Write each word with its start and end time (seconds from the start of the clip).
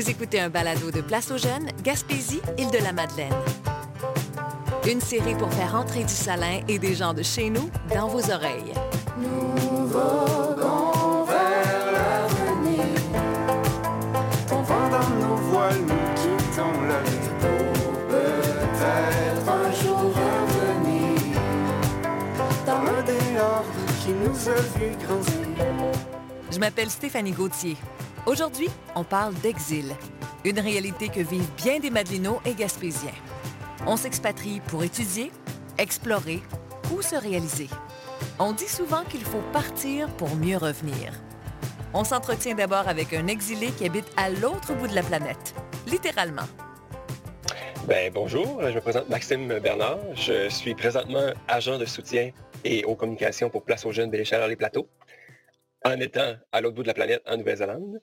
Vous 0.00 0.08
écoutez 0.08 0.40
un 0.40 0.48
balado 0.48 0.90
de 0.90 1.02
Place 1.02 1.30
aux 1.30 1.36
Jeunes, 1.36 1.68
Gaspésie, 1.84 2.40
Île-de-la-Madeleine. 2.56 3.34
Une 4.90 4.98
série 4.98 5.34
pour 5.34 5.52
faire 5.52 5.74
entrer 5.74 6.04
du 6.04 6.14
salin 6.14 6.62
et 6.68 6.78
des 6.78 6.94
gens 6.94 7.12
de 7.12 7.22
chez 7.22 7.50
nous 7.50 7.68
dans 7.94 8.08
vos 8.08 8.30
oreilles. 8.30 8.72
Nous 9.18 9.86
voguons 9.88 11.24
vers 11.24 11.92
l'avenir. 11.92 12.86
On 14.50 14.62
vent 14.62 14.88
dans 14.88 15.10
nos 15.20 15.36
voiles, 15.36 15.82
nous 15.82 16.14
quittons 16.16 16.80
la 16.88 17.02
vie 17.02 17.28
pour 17.38 18.08
peut-être 18.08 19.50
un 19.50 19.70
jour 19.82 20.14
revenir 20.14 21.20
dans 22.64 22.82
le 22.84 23.02
dehors 23.02 23.66
qui 24.02 24.12
nous 24.12 24.48
a 24.48 24.60
vu 24.78 24.96
grandir. 25.06 25.66
Je 26.50 26.58
m'appelle 26.58 26.88
Stéphanie 26.88 27.32
Gauthier. 27.32 27.76
Aujourd'hui, 28.26 28.68
on 28.94 29.02
parle 29.02 29.34
d'exil, 29.36 29.96
une 30.44 30.60
réalité 30.60 31.08
que 31.08 31.20
vivent 31.20 31.50
bien 31.56 31.80
des 31.80 31.88
Madelinots 31.88 32.40
et 32.44 32.54
Gaspésiens. 32.54 33.14
On 33.86 33.96
s'expatrie 33.96 34.60
pour 34.66 34.84
étudier, 34.84 35.32
explorer 35.78 36.40
ou 36.92 37.00
se 37.00 37.16
réaliser. 37.16 37.68
On 38.38 38.52
dit 38.52 38.68
souvent 38.68 39.04
qu'il 39.04 39.22
faut 39.22 39.42
partir 39.54 40.08
pour 40.16 40.36
mieux 40.36 40.58
revenir. 40.58 41.14
On 41.94 42.04
s'entretient 42.04 42.54
d'abord 42.54 42.88
avec 42.88 43.14
un 43.14 43.26
exilé 43.26 43.68
qui 43.68 43.86
habite 43.86 44.10
à 44.18 44.28
l'autre 44.28 44.74
bout 44.74 44.86
de 44.86 44.94
la 44.94 45.02
planète, 45.02 45.54
littéralement. 45.86 46.46
Ben, 47.88 48.12
bonjour, 48.12 48.60
je 48.62 48.74
me 48.74 48.80
présente 48.80 49.08
Maxime 49.08 49.58
Bernard. 49.60 49.98
Je 50.14 50.50
suis 50.50 50.74
présentement 50.74 51.30
agent 51.48 51.78
de 51.78 51.86
soutien 51.86 52.32
et 52.64 52.84
aux 52.84 52.94
communications 52.94 53.48
pour 53.48 53.62
Place 53.62 53.86
aux 53.86 53.92
Jeunes 53.92 54.10
Béléchal 54.10 54.46
les 54.48 54.56
Plateaux, 54.56 54.86
en 55.84 55.98
étant 56.00 56.34
à 56.52 56.60
l'autre 56.60 56.76
bout 56.76 56.82
de 56.82 56.88
la 56.88 56.94
planète, 56.94 57.22
en 57.26 57.36
Nouvelle-Zélande. 57.36 58.00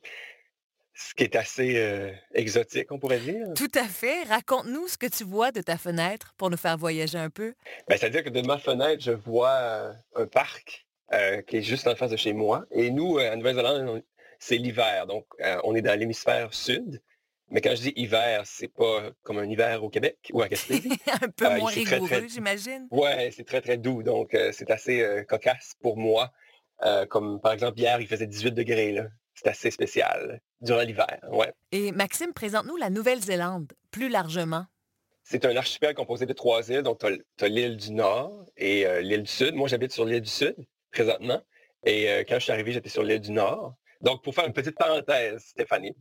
Ce 1.00 1.14
qui 1.14 1.23
est 1.23 1.36
assez 1.36 1.78
euh, 1.78 2.11
exotique, 2.34 2.92
on 2.92 2.97
pourrait 2.97 3.19
dire. 3.19 3.45
Tout 3.56 3.69
à 3.75 3.84
fait. 3.84 4.23
Raconte-nous 4.23 4.88
ce 4.88 4.97
que 4.97 5.06
tu 5.06 5.23
vois 5.23 5.52
de 5.52 5.61
ta 5.61 5.78
fenêtre 5.78 6.34
pour 6.38 6.50
nous 6.50 6.58
faire 6.58 6.75
voyager 6.75 7.19
un 7.19 7.30
peu. 7.30 7.53
Ben, 7.88 7.97
C'est-à-dire 7.97 8.23
que 8.23 8.30
de 8.30 8.42
ma 8.42 8.58
fenêtre, 8.58 9.03
je 9.03 9.11
vois 9.11 9.52
euh, 9.52 9.94
un 10.16 10.25
parc 10.25 10.88
euh, 11.14 11.44
qui 11.44 11.58
est 11.58 11.61
juste 11.61 11.88
en 11.88 11.95
face 11.95 12.09
de 12.09 12.17
chez 12.17 12.34
moi. 12.34 12.66
Et 12.72 12.89
nous, 12.89 13.19
en 13.19 13.36
Nouvelle-Zélande, 13.38 14.03
c'est 14.39 14.58
l'hiver. 14.58 15.06
Donc, 15.06 15.25
euh, 15.41 15.59
on 15.66 15.75
est 15.75 15.84
dans 15.84 15.97
l'hémisphère 15.97 16.52
sud. 16.53 17.00
Mais 17.50 17.62
quand 17.62 17.75
je 17.75 17.81
dis 17.84 17.94
hiver, 17.95 18.41
c'est 18.45 18.67
pas 18.67 19.12
comme 19.22 19.38
un 19.38 19.45
hiver 19.50 19.84
au 19.84 19.89
Québec 19.89 20.17
ou 20.34 20.41
à 20.41 20.50
Gaspésie. 20.50 21.00
un 21.22 21.30
peu 21.30 21.47
moins 21.59 21.72
rigoureux, 21.72 22.08
très- 22.08 22.28
j'imagine. 22.28 22.88
Ouais, 22.89 23.30
c'est 23.34 23.45
très, 23.45 23.62
très 23.62 23.78
doux. 23.78 24.02
Donc, 24.02 24.34
euh, 24.34 24.52
c'est 24.52 24.69
assez 24.72 25.02
euh, 25.02 25.23
cocasse 25.23 25.75
pour 25.80 25.95
moi. 25.95 26.31
Euh, 26.83 27.06
comme 27.06 27.39
par 27.39 27.53
exemple, 27.53 27.80
hier, 27.80 28.00
il 28.00 28.08
faisait 28.08 28.28
18 28.28 28.52
degrés. 28.52 28.92
là. 28.92 29.06
C'est 29.33 29.50
assez 29.50 29.72
spécial 29.72 30.42
durant 30.61 30.81
l'hiver. 30.81 31.19
Ouais. 31.30 31.53
Et 31.72 31.92
Maxime, 31.92 32.34
présente-nous 32.34 32.75
la 32.78 32.89
Nouvelle-Zélande, 32.89 33.72
plus 33.92 34.09
largement. 34.09 34.66
C'est 35.23 35.45
un 35.45 35.56
archipel 35.56 35.94
composé 35.94 36.25
de 36.25 36.34
trois 36.34 36.69
îles. 36.69 36.81
Donc, 36.81 37.00
tu 37.00 37.45
as, 37.45 37.47
l'île 37.47 37.78
du 37.78 37.92
Nord 37.92 38.45
et 38.56 38.88
euh, 38.88 39.02
l'île 39.02 39.23
du 39.23 39.31
Sud. 39.31 39.53
Moi, 39.53 39.67
j'habite 39.67 39.92
sur 39.92 40.06
l'île 40.06 40.22
du 40.22 40.30
Sud 40.30 40.56
présentement. 40.92 41.42
Et 41.86 42.09
euh, 42.09 42.23
quand 42.28 42.36
je 42.36 42.45
suis 42.45 42.52
arrivé, 42.52 42.72
j'étais 42.72 42.89
sur 42.89 43.03
l'île 43.03 43.19
du 43.19 43.31
Nord. 43.31 43.75
Donc, 44.02 44.23
pour 44.23 44.34
faire 44.34 44.45
une 44.45 44.53
petite 44.53 44.78
parenthèse, 44.78 45.44
Stéphanie, 45.44 45.95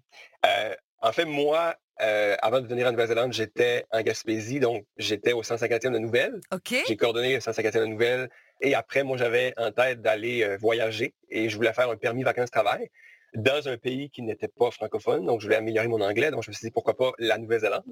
en 1.00 1.12
fait, 1.12 1.24
moi, 1.24 1.76
euh, 2.00 2.36
avant 2.42 2.60
de 2.60 2.66
venir 2.66 2.86
en 2.86 2.92
Nouvelle-Zélande, 2.92 3.32
j'étais 3.32 3.84
en 3.90 4.02
Gaspésie. 4.02 4.60
Donc, 4.60 4.84
j'étais 4.96 5.32
au 5.32 5.42
150e 5.42 5.92
de 5.92 5.98
Nouvelles. 5.98 6.40
OK? 6.52 6.74
J'ai 6.86 6.96
coordonné 6.96 7.34
le 7.34 7.40
150e 7.40 7.80
de 7.80 7.86
Nouvelles. 7.86 8.30
Et 8.60 8.74
après, 8.74 9.02
moi, 9.04 9.16
j'avais 9.16 9.52
en 9.56 9.70
tête 9.72 10.00
d'aller 10.02 10.56
voyager 10.56 11.14
et 11.28 11.48
je 11.48 11.56
voulais 11.56 11.72
faire 11.72 11.90
un 11.90 11.96
permis 11.96 12.22
vacances-travail 12.22 12.88
dans 13.34 13.68
un 13.68 13.76
pays 13.76 14.08
qui 14.10 14.22
n'était 14.22 14.48
pas 14.48 14.70
francophone. 14.70 15.26
Donc, 15.26 15.40
je 15.40 15.46
voulais 15.46 15.56
améliorer 15.56 15.88
mon 15.88 16.00
anglais. 16.00 16.30
Donc, 16.30 16.42
je 16.42 16.50
me 16.50 16.54
suis 16.54 16.66
dit, 16.66 16.70
pourquoi 16.70 16.96
pas 16.96 17.12
la 17.18 17.36
Nouvelle-Zélande? 17.38 17.84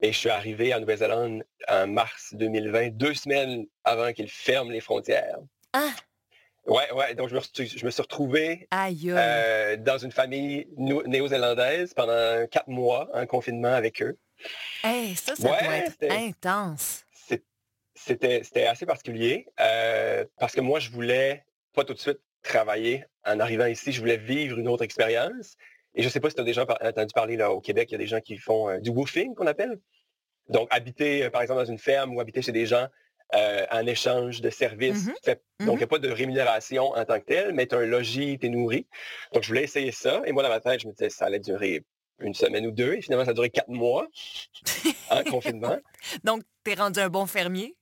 Et 0.00 0.12
je 0.12 0.18
suis 0.18 0.28
arrivé 0.30 0.74
en 0.74 0.80
Nouvelle-Zélande 0.80 1.42
en 1.68 1.86
mars 1.86 2.34
2020, 2.34 2.90
deux 2.90 3.14
semaines 3.14 3.66
avant 3.84 4.12
qu'ils 4.12 4.30
ferment 4.30 4.70
les 4.70 4.80
frontières. 4.80 5.38
Ah! 5.72 5.90
Ouais, 6.66 6.92
ouais. 6.92 7.14
Donc, 7.14 7.30
je 7.30 7.34
me, 7.34 7.40
suis- 7.40 7.66
je 7.78 7.84
me 7.86 7.90
suis 7.90 8.02
retrouvé 8.02 8.68
euh, 9.18 9.76
dans 9.78 9.96
une 9.96 10.12
famille 10.12 10.68
néo-zélandaise 10.76 11.94
pendant 11.94 12.46
quatre 12.48 12.68
mois 12.68 13.08
en 13.14 13.24
confinement 13.26 13.72
avec 13.72 14.02
eux. 14.02 14.18
Hey, 14.84 15.16
ça, 15.16 15.34
ça 15.34 15.50
ouais, 15.50 15.64
doit 15.64 15.76
être 15.76 15.90
c'était- 15.92 16.10
intense. 16.12 17.04
C'était 17.98 18.42
c'était 18.44 18.66
assez 18.66 18.86
particulier 18.86 19.46
euh, 19.60 20.24
parce 20.38 20.54
que 20.54 20.60
moi, 20.60 20.78
je 20.80 20.90
voulais 20.90 21.44
pas 21.74 21.84
tout 21.84 21.94
de 21.94 21.98
suite 21.98 22.20
travailler 22.42 23.04
en 23.24 23.40
arrivant 23.40 23.66
ici. 23.66 23.92
Je 23.92 24.00
voulais 24.00 24.16
vivre 24.16 24.58
une 24.58 24.68
autre 24.68 24.84
expérience. 24.84 25.56
Et 25.94 26.02
je 26.02 26.06
ne 26.06 26.12
sais 26.12 26.20
pas 26.20 26.28
si 26.30 26.36
tu 26.36 26.40
as 26.40 26.44
déjà 26.44 26.62
entendu 26.62 27.12
parler 27.14 27.36
là, 27.36 27.50
au 27.50 27.60
Québec, 27.60 27.88
il 27.90 27.92
y 27.92 27.94
a 27.96 27.98
des 27.98 28.06
gens 28.06 28.20
qui 28.20 28.36
font 28.36 28.68
euh, 28.68 28.78
du 28.78 28.90
woofing, 28.90 29.34
qu'on 29.34 29.46
appelle. 29.46 29.80
Donc, 30.48 30.68
habiter, 30.70 31.24
euh, 31.24 31.30
par 31.30 31.42
exemple, 31.42 31.60
dans 31.60 31.70
une 31.70 31.78
ferme 31.78 32.14
ou 32.14 32.20
habiter 32.20 32.40
chez 32.40 32.52
des 32.52 32.66
gens 32.66 32.86
euh, 33.34 33.66
en 33.70 33.84
échange 33.86 34.40
de 34.40 34.48
services. 34.50 35.06
Fait- 35.24 35.42
Donc, 35.66 35.74
il 35.74 35.78
n'y 35.78 35.84
a 35.84 35.88
pas 35.88 35.98
de 35.98 36.08
rémunération 36.10 36.90
en 36.92 37.04
tant 37.04 37.18
que 37.20 37.24
telle, 37.26 37.52
mais 37.52 37.66
tu 37.66 37.74
as 37.74 37.78
un 37.78 37.86
logis, 37.86 38.38
tu 38.38 38.46
es 38.46 38.48
nourri. 38.48 38.86
Donc, 39.32 39.42
je 39.42 39.48
voulais 39.48 39.64
essayer 39.64 39.90
ça. 39.92 40.22
Et 40.24 40.32
moi, 40.32 40.42
dans 40.42 40.48
ma 40.50 40.60
tête, 40.60 40.80
je 40.80 40.86
me 40.86 40.92
disais, 40.92 41.10
ça 41.10 41.26
allait 41.26 41.40
durer 41.40 41.82
une 42.20 42.34
semaine 42.34 42.66
ou 42.66 42.70
deux. 42.70 42.94
Et 42.94 43.02
finalement, 43.02 43.24
ça 43.24 43.32
a 43.32 43.34
duré 43.34 43.50
quatre 43.50 43.68
mois 43.68 44.06
en 45.10 45.22
confinement. 45.24 45.76
Donc, 46.24 46.42
t'es 46.64 46.74
rendu 46.74 47.00
un 47.00 47.08
bon 47.08 47.26
fermier? 47.26 47.74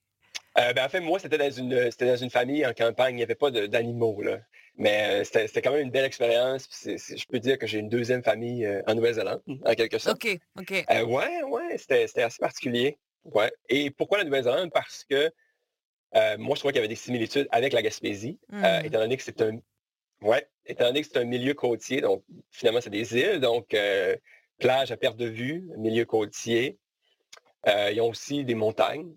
Euh, 0.59 0.73
ben, 0.73 0.85
en 0.85 0.89
fait, 0.89 0.99
moi, 1.01 1.19
c'était 1.19 1.37
dans 1.37 1.51
une 1.51 1.91
c'était 1.91 2.07
dans 2.07 2.15
une 2.17 2.29
famille 2.31 2.65
en 2.65 2.73
campagne, 2.73 3.13
il 3.15 3.17
n'y 3.17 3.23
avait 3.23 3.35
pas 3.35 3.51
de- 3.51 3.67
d'animaux. 3.67 4.21
là. 4.21 4.39
Mais 4.75 5.21
euh, 5.21 5.23
c'était 5.23 5.47
c'était 5.47 5.61
quand 5.61 5.71
même 5.71 5.81
une 5.81 5.91
belle 5.91 6.05
expérience. 6.05 6.67
puis 6.67 6.77
c'est- 6.79 6.97
c'est- 6.97 7.17
je 7.17 7.25
peux 7.27 7.39
dire 7.39 7.57
que 7.57 7.67
j'ai 7.67 7.79
une 7.79 7.89
deuxième 7.89 8.23
famille 8.23 8.65
euh, 8.65 8.81
en 8.87 8.95
Nouvelle-Zélande, 8.95 9.41
en 9.65 9.73
quelque 9.75 9.97
sorte. 9.99 10.23
OK, 10.23 10.39
OK. 10.59 10.85
Ouais, 10.89 11.43
ouais, 11.43 11.77
c'était 11.77 12.07
c'était 12.07 12.23
assez 12.23 12.39
particulier. 12.39 12.97
Ouais. 13.25 13.51
Et 13.69 13.91
pourquoi 13.91 14.17
la 14.19 14.23
Nouvelle-Zélande? 14.23 14.71
Parce 14.71 15.03
que 15.03 15.31
moi, 16.37 16.55
je 16.55 16.59
trouvais 16.59 16.71
qu'il 16.73 16.77
y 16.77 16.79
avait 16.79 16.87
des 16.87 16.95
similitudes 16.95 17.47
avec 17.51 17.73
la 17.73 17.81
Gaspésie, 17.83 18.39
Hmm. 18.49 18.63
étant 18.83 18.99
donné 18.99 19.17
que 19.17 19.23
c'est 19.23 19.41
un 19.41 19.59
ouais, 20.21 20.47
étant 20.65 20.85
donné 20.85 21.01
que 21.01 21.07
c'est 21.11 21.19
un 21.19 21.25
milieu 21.25 21.53
côtier, 21.53 22.01
donc 22.01 22.23
finalement, 22.49 22.81
c'est 22.81 22.89
des 22.89 23.15
îles, 23.15 23.39
donc 23.39 23.75
plage 24.57 24.91
à 24.91 24.97
perte 24.97 25.17
de 25.17 25.27
vue, 25.27 25.69
milieu 25.77 26.05
côtier. 26.05 26.79
Ils 27.67 28.01
ont 28.01 28.09
aussi 28.09 28.43
des 28.45 28.55
montagnes. 28.55 29.13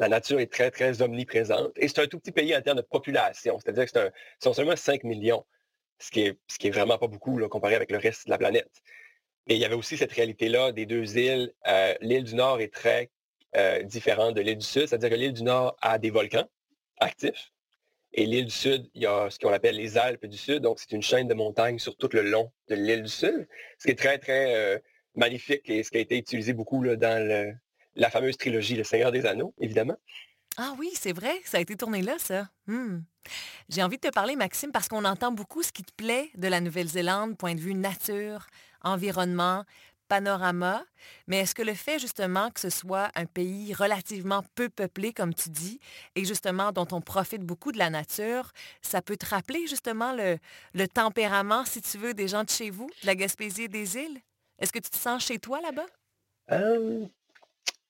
La 0.00 0.08
nature 0.08 0.40
est 0.40 0.50
très, 0.50 0.70
très 0.70 1.02
omniprésente. 1.02 1.72
Et 1.76 1.86
c'est 1.86 2.00
un 2.00 2.06
tout 2.06 2.18
petit 2.18 2.32
pays 2.32 2.56
en 2.56 2.62
termes 2.62 2.78
de 2.78 2.82
population. 2.82 3.58
C'est-à-dire 3.58 3.84
que 3.84 3.90
c'est 3.92 4.10
sont 4.42 4.54
seulement 4.54 4.74
5 4.74 5.04
millions, 5.04 5.44
ce 5.98 6.10
qui 6.10 6.22
est, 6.22 6.70
vraiment 6.70 6.96
pas 6.96 7.06
beaucoup 7.06 7.38
comparé 7.48 7.74
avec 7.74 7.90
le 7.90 7.98
reste 7.98 8.24
de 8.24 8.30
la 8.30 8.38
planète. 8.38 8.70
Et 9.46 9.56
il 9.56 9.60
y 9.60 9.64
avait 9.66 9.74
aussi 9.74 9.98
cette 9.98 10.12
réalité-là 10.12 10.72
des 10.72 10.86
deux 10.86 11.18
îles. 11.18 11.52
Euh, 11.66 11.94
l'île 12.00 12.24
du 12.24 12.34
Nord 12.34 12.62
est 12.62 12.72
très 12.72 13.10
euh, 13.56 13.82
différente 13.82 14.34
de 14.34 14.40
l'île 14.40 14.56
du 14.56 14.64
Sud. 14.64 14.86
C'est-à-dire 14.86 15.10
que 15.10 15.16
l'île 15.16 15.34
du 15.34 15.42
Nord 15.42 15.76
a 15.82 15.98
des 15.98 16.10
volcans 16.10 16.48
actifs. 16.98 17.52
Et 18.14 18.24
l'île 18.24 18.46
du 18.46 18.54
Sud, 18.54 18.88
il 18.94 19.02
y 19.02 19.06
a 19.06 19.28
ce 19.28 19.38
qu'on 19.38 19.52
appelle 19.52 19.76
les 19.76 19.98
Alpes 19.98 20.24
du 20.24 20.38
Sud. 20.38 20.62
Donc, 20.62 20.78
c'est 20.80 20.92
une 20.92 21.02
chaîne 21.02 21.28
de 21.28 21.34
montagnes 21.34 21.78
sur 21.78 21.94
tout 21.98 22.08
le 22.14 22.22
long 22.22 22.50
de 22.68 22.74
l'île 22.74 23.02
du 23.02 23.10
Sud. 23.10 23.46
Ce 23.78 23.84
qui 23.84 23.90
est 23.90 23.98
très, 23.98 24.16
très 24.16 24.54
euh, 24.54 24.78
magnifique 25.14 25.68
et 25.68 25.82
ce 25.82 25.90
qui 25.90 25.98
a 25.98 26.00
été 26.00 26.16
utilisé 26.16 26.54
beaucoup 26.54 26.82
dans 26.96 27.28
le- 27.28 27.52
la 27.94 28.10
fameuse 28.10 28.36
trilogie 28.36 28.76
Le 28.76 28.84
Seigneur 28.84 29.12
des 29.12 29.26
Anneaux, 29.26 29.54
évidemment. 29.58 29.96
Ah 30.56 30.74
oui, 30.78 30.90
c'est 30.94 31.12
vrai, 31.12 31.40
ça 31.44 31.58
a 31.58 31.60
été 31.60 31.76
tourné 31.76 32.02
là, 32.02 32.16
ça. 32.18 32.48
Hmm. 32.66 33.00
J'ai 33.68 33.82
envie 33.82 33.96
de 33.96 34.08
te 34.08 34.12
parler, 34.12 34.36
Maxime, 34.36 34.72
parce 34.72 34.88
qu'on 34.88 35.04
entend 35.04 35.32
beaucoup 35.32 35.62
ce 35.62 35.72
qui 35.72 35.82
te 35.82 35.92
plaît 35.92 36.30
de 36.36 36.48
la 36.48 36.60
Nouvelle-Zélande, 36.60 37.36
point 37.36 37.54
de 37.54 37.60
vue 37.60 37.74
nature, 37.74 38.46
environnement, 38.82 39.64
panorama. 40.08 40.84
Mais 41.28 41.38
est-ce 41.38 41.54
que 41.54 41.62
le 41.62 41.74
fait, 41.74 41.98
justement, 41.98 42.50
que 42.50 42.60
ce 42.60 42.68
soit 42.68 43.10
un 43.14 43.26
pays 43.26 43.72
relativement 43.72 44.42
peu 44.56 44.68
peuplé, 44.68 45.12
comme 45.12 45.32
tu 45.32 45.50
dis, 45.50 45.78
et 46.16 46.24
justement 46.24 46.72
dont 46.72 46.88
on 46.90 47.00
profite 47.00 47.42
beaucoup 47.42 47.70
de 47.72 47.78
la 47.78 47.90
nature, 47.90 48.50
ça 48.82 49.00
peut 49.00 49.16
te 49.16 49.26
rappeler, 49.26 49.66
justement, 49.68 50.12
le, 50.12 50.38
le 50.74 50.88
tempérament, 50.88 51.64
si 51.64 51.80
tu 51.80 51.96
veux, 51.96 52.12
des 52.12 52.28
gens 52.28 52.44
de 52.44 52.50
chez 52.50 52.70
vous, 52.70 52.90
de 53.02 53.06
la 53.06 53.14
Gaspésie 53.14 53.62
et 53.62 53.68
des 53.68 53.96
îles? 53.96 54.18
Est-ce 54.58 54.72
que 54.72 54.80
tu 54.80 54.90
te 54.90 54.98
sens 54.98 55.24
chez 55.24 55.38
toi 55.38 55.60
là-bas? 55.60 55.86
Euh, 56.50 57.06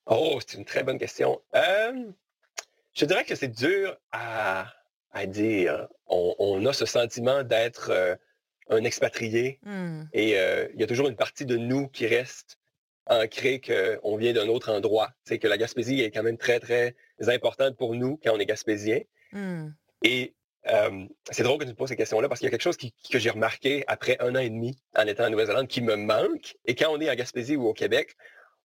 Oh, 0.06 0.38
c'est 0.47 0.56
une 0.58 0.64
très 0.64 0.82
bonne 0.82 0.99
question. 0.99 1.41
Euh, 1.55 2.11
je 2.94 3.05
dirais 3.05 3.25
que 3.25 3.35
c'est 3.35 3.49
dur 3.49 3.97
à, 4.12 4.67
à 5.12 5.26
dire. 5.26 5.88
On, 6.06 6.35
on 6.38 6.67
a 6.67 6.73
ce 6.73 6.87
sentiment 6.87 7.43
d'être 7.43 7.91
euh, 7.91 8.17
un 8.69 8.85
expatrié 8.85 9.58
Hmm. 9.62 10.02
et 10.12 10.38
euh, 10.38 10.69
il 10.75 10.81
y 10.81 10.85
a 10.85 10.87
toujours 10.87 11.08
une 11.08 11.17
partie 11.17 11.44
de 11.47 11.56
nous 11.56 11.88
qui 11.88 12.06
reste 12.06 12.56
ancrée 13.06 13.61
qu'on 13.61 14.17
vient 14.17 14.32
d'un 14.32 14.49
autre 14.49 14.70
endroit. 14.73 15.11
C'est 15.25 15.38
que 15.38 15.49
la 15.49 15.58
Gaspésie 15.58 16.00
est 16.00 16.11
quand 16.11 16.23
même 16.23 16.38
très, 16.38 16.61
très 16.61 16.94
importante 17.29 17.76
pour 17.76 17.94
nous 17.94 18.19
quand 18.23 18.32
on 18.35 18.38
est 18.38 18.46
gaspésien. 18.46 19.00
Hmm. 19.32 19.70
Et 20.03 20.35
euh, 20.69 21.06
c'est 21.31 21.43
drôle 21.43 21.58
que 21.58 21.64
tu 21.64 21.70
me 21.70 21.75
poses 21.75 21.88
ces 21.88 21.96
questions-là 21.96 22.29
parce 22.29 22.38
qu'il 22.41 22.46
y 22.46 22.49
a 22.49 22.50
quelque 22.50 22.62
chose 22.62 22.76
qui- 22.76 22.93
que 23.11 23.19
j'ai 23.19 23.31
remarqué 23.31 23.82
après 23.88 24.17
un 24.20 24.35
an 24.37 24.41
et 24.41 24.50
demi 24.50 24.76
en 24.96 25.06
étant 25.06 25.25
en 25.25 25.31
Nouvelle-Zélande 25.31 25.69
qui 25.69 25.81
me 25.82 25.96
manque. 25.96 26.56
Et 26.67 26.75
quand 26.75 26.91
on 26.93 27.00
est 27.00 27.11
en 27.11 27.14
Gaspésie 27.14 27.56
ou 27.56 27.67
au 27.67 27.73
Québec, 27.73 28.14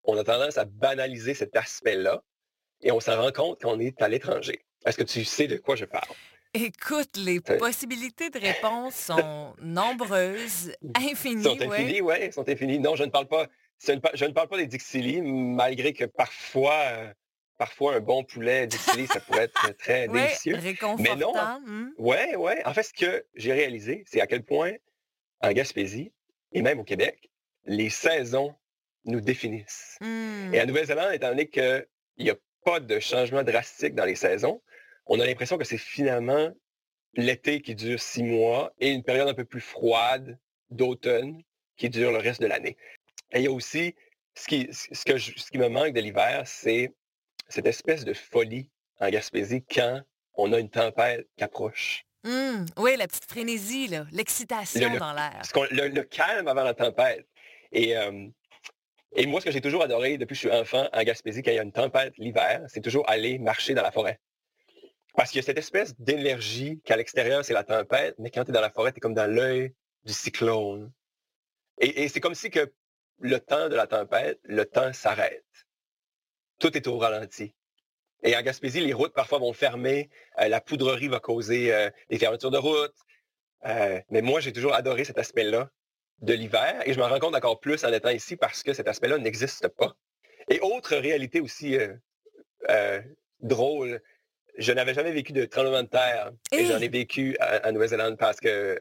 on 0.08 0.18
a 0.18 0.24
tendance 0.24 0.58
à 0.58 0.66
banaliser 0.66 1.34
cet 1.34 1.56
aspect-là 1.56 2.22
et 2.82 2.92
on 2.92 3.00
s'en 3.00 3.22
rend 3.22 3.32
compte 3.32 3.62
quand 3.62 3.72
on 3.76 3.80
est 3.80 4.02
à 4.02 4.08
l'étranger. 4.08 4.66
Est-ce 4.86 4.98
que 4.98 5.04
tu 5.04 5.24
sais 5.26 5.48
de 5.48 5.58
quoi 5.58 5.76
je 5.76 5.86
parle? 5.86 6.08
Écoute, 6.54 7.18
les 7.18 7.42
possibilités 7.42 8.30
de 8.30 8.40
réponse 8.40 8.96
sont 8.96 9.54
nombreuses, 9.60 10.72
infinies, 10.96 11.44
sont 11.44 11.58
ouais. 11.58 11.68
infinis, 11.68 12.02
ouais, 12.02 12.32
sont 12.32 12.48
infinis. 12.48 12.80
Non, 12.80 12.96
je 12.96 13.04
ne 13.04 13.10
parle 13.10 13.28
pas, 13.28 13.48
je 13.86 13.92
ne, 13.92 14.00
par- 14.00 14.16
je 14.16 14.24
ne 14.26 14.32
parle 14.32 14.48
pas 14.48 14.58
des 14.58 14.68
Dixili, 14.68 15.22
malgré 15.22 15.92
que 15.94 16.06
parfois, 16.06 16.80
euh, 16.94 17.14
parfois 17.58 17.96
un 17.96 18.00
bon 18.00 18.24
poulet 18.24 18.68
Dixili, 18.68 19.08
ça 19.08 19.20
pourrait 19.20 19.44
être 19.46 19.76
très 19.78 20.08
Ouais, 20.10 20.28
délicieux. 20.28 20.56
réconfortant. 20.56 21.60
hmm. 21.66 21.90
Ouais, 21.98 22.36
ouais. 22.38 22.66
En 22.66 22.74
fait, 22.74 22.84
ce 22.84 22.94
que 22.94 23.26
j'ai 23.36 23.52
réalisé, 23.52 24.04
c'est 24.08 24.22
à 24.22 24.28
quel 24.28 24.44
point, 24.44 24.72
en 25.42 25.52
Gaspésie, 25.52 26.14
et 26.54 26.62
même 26.62 26.80
au 26.80 26.84
Québec, 26.86 27.30
les 27.66 27.90
saisons 27.90 28.56
nous 29.06 29.22
définissent. 29.22 29.98
Et 30.02 30.62
en 30.62 30.66
Nouvelle-Zélande, 30.66 31.14
étant 31.14 31.30
donné 31.30 31.48
qu'il 31.48 31.86
n'y 32.20 32.30
a 32.30 32.36
pas 32.64 32.80
de 32.80 33.00
changement 33.00 33.44
drastique 33.44 33.96
dans 33.96 34.06
les 34.06 34.16
saisons, 34.16 34.62
on 35.06 35.20
a 35.20 35.26
l'impression 35.26 35.58
que 35.58 35.64
c'est 35.64 35.78
finalement 35.78 36.52
l'été 37.14 37.62
qui 37.62 37.76
dure 37.76 38.00
six 38.02 38.24
mois 38.24 38.74
et 38.80 38.90
une 38.90 39.04
période 39.04 39.28
un 39.28 39.34
peu 39.34 39.46
plus 39.46 39.62
froide 39.62 40.38
d'automne 40.70 41.42
qui 41.78 41.90
dure 41.90 42.12
le 42.12 42.18
reste 42.18 42.42
de 42.42 42.48
l'année. 42.48 42.78
Et 43.32 43.40
il 43.40 43.44
y 43.44 43.48
a 43.48 43.52
aussi, 43.52 43.96
ce 44.36 44.48
qui, 44.48 44.68
ce 44.72 45.06
que 45.06 45.18
je- 45.18 45.38
ce 45.38 45.50
qui 45.52 45.58
me 45.58 45.70
manque 45.70 45.94
de 45.94 46.02
l'hiver, 46.02 46.44
c'est 46.46 46.94
cette 47.48 47.68
espèce 47.68 48.04
de 48.04 48.14
folie 48.14 48.70
en 49.00 49.10
Gaspésie 49.10 49.64
quand 49.64 50.02
on 50.34 50.52
a 50.54 50.60
une 50.60 50.70
tempête 50.70 51.28
qui 51.38 51.44
approche. 51.44 52.06
Hmm. 52.24 52.66
Oui, 52.78 52.96
la 52.98 53.08
petite 53.08 53.26
frénésie, 53.30 53.88
l'excitation 54.12 54.88
Le- 54.88 54.94
le- 54.94 55.00
dans 55.00 55.14
l'air. 55.14 55.42
Le, 55.72 55.88
le 55.90 56.04
calme 56.04 56.48
avant 56.48 56.64
la 56.64 56.74
tempête. 56.74 57.28
Et, 57.72 57.96
euh, 57.96 58.28
et 59.16 59.26
moi, 59.26 59.40
ce 59.40 59.46
que 59.46 59.52
j'ai 59.52 59.62
toujours 59.62 59.84
adoré 59.84 60.18
depuis 60.18 60.34
que 60.34 60.42
je 60.42 60.48
suis 60.48 60.52
enfant 60.52 60.90
en 60.92 61.04
Gaspésie, 61.04 61.42
quand 61.42 61.52
il 61.52 61.56
y 61.56 61.60
a 61.60 61.64
une 61.64 61.72
tempête 61.72 62.18
l'hiver, 62.18 62.64
c'est 62.68 62.82
toujours 62.82 63.10
aller 63.10 63.40
marcher 63.40 63.74
dans 63.74 63.82
la 63.82 63.92
forêt. 63.92 64.20
Parce 65.16 65.32
qu'il 65.32 65.40
y 65.40 65.44
a 65.44 65.46
cette 65.46 65.58
espèce 65.58 65.96
d'énergie 66.00 66.82
qu'à 66.84 66.98
l'extérieur, 66.98 67.46
c'est 67.46 67.54
la 67.54 67.64
tempête, 67.64 68.16
mais 68.20 68.30
quand 68.30 68.44
tu 68.44 68.52
es 68.52 68.54
dans 68.54 68.62
la 68.62 68.70
forêt, 68.70 68.92
tu 68.92 68.98
es 68.98 69.00
comme 69.00 69.14
dans 69.14 69.32
l'œil 69.32 69.74
du 70.04 70.14
cyclone. 70.14 70.92
Et, 71.80 72.08
c'est 72.10 72.20
comme 72.20 72.36
si 72.36 72.50
que 72.50 72.72
le 73.20 73.40
temps 73.40 73.70
de 73.70 73.76
la 73.76 73.88
tempête, 73.88 74.40
le 74.44 74.66
temps 74.66 74.92
s'arrête. 74.92 75.46
Tout 76.60 76.76
est 76.76 76.88
au 76.88 76.98
ralenti. 76.98 77.54
Et 78.24 78.36
en 78.36 78.42
Gaspésie, 78.42 78.82
les 78.82 78.94
routes 78.94 79.14
parfois 79.14 79.40
vont 79.40 79.54
fermer, 79.54 80.10
euh, 80.40 80.48
la 80.48 80.62
poudrerie 80.62 81.08
va 81.08 81.20
causer 81.20 81.74
euh, 81.74 81.90
des 82.10 82.18
fermetures 82.18 82.52
de 82.52 82.58
routes. 82.58 82.96
Euh, 83.66 84.02
mais 84.10 84.22
moi, 84.22 84.40
j'ai 84.40 84.52
toujours 84.52 84.74
adoré 84.74 85.04
cet 85.04 85.18
aspect-là 85.18 85.70
de 86.22 86.34
l'hiver 86.34 86.82
et 86.86 86.94
je 86.94 87.00
m'en 87.00 87.08
rends 87.10 87.20
compte 87.20 87.36
encore 87.36 87.60
plus 87.60 87.84
en 87.84 87.92
étant 87.92 88.10
ici 88.10 88.36
parce 88.36 88.64
que 88.64 88.74
cet 88.74 88.88
aspect-là 88.88 89.18
n'existe 89.18 89.68
pas. 89.68 89.96
Et 90.50 90.60
autre 90.62 90.96
réalité 90.96 91.40
aussi 91.42 91.78
euh, 91.78 91.94
euh, 92.70 93.02
drôle, 93.42 94.02
je 94.58 94.72
n'avais 94.72 94.94
jamais 94.94 95.12
vécu 95.12 95.34
de 95.34 95.46
tremblement 95.46 95.84
de 95.84 95.88
terre 95.88 96.32
et 96.52 96.66
j'en 96.66 96.80
ai 96.80 96.88
vécu 96.88 97.38
en, 97.64 97.72
Nouvelle-Zélande 97.72 98.18
parce 98.18 98.40
que 98.40 98.80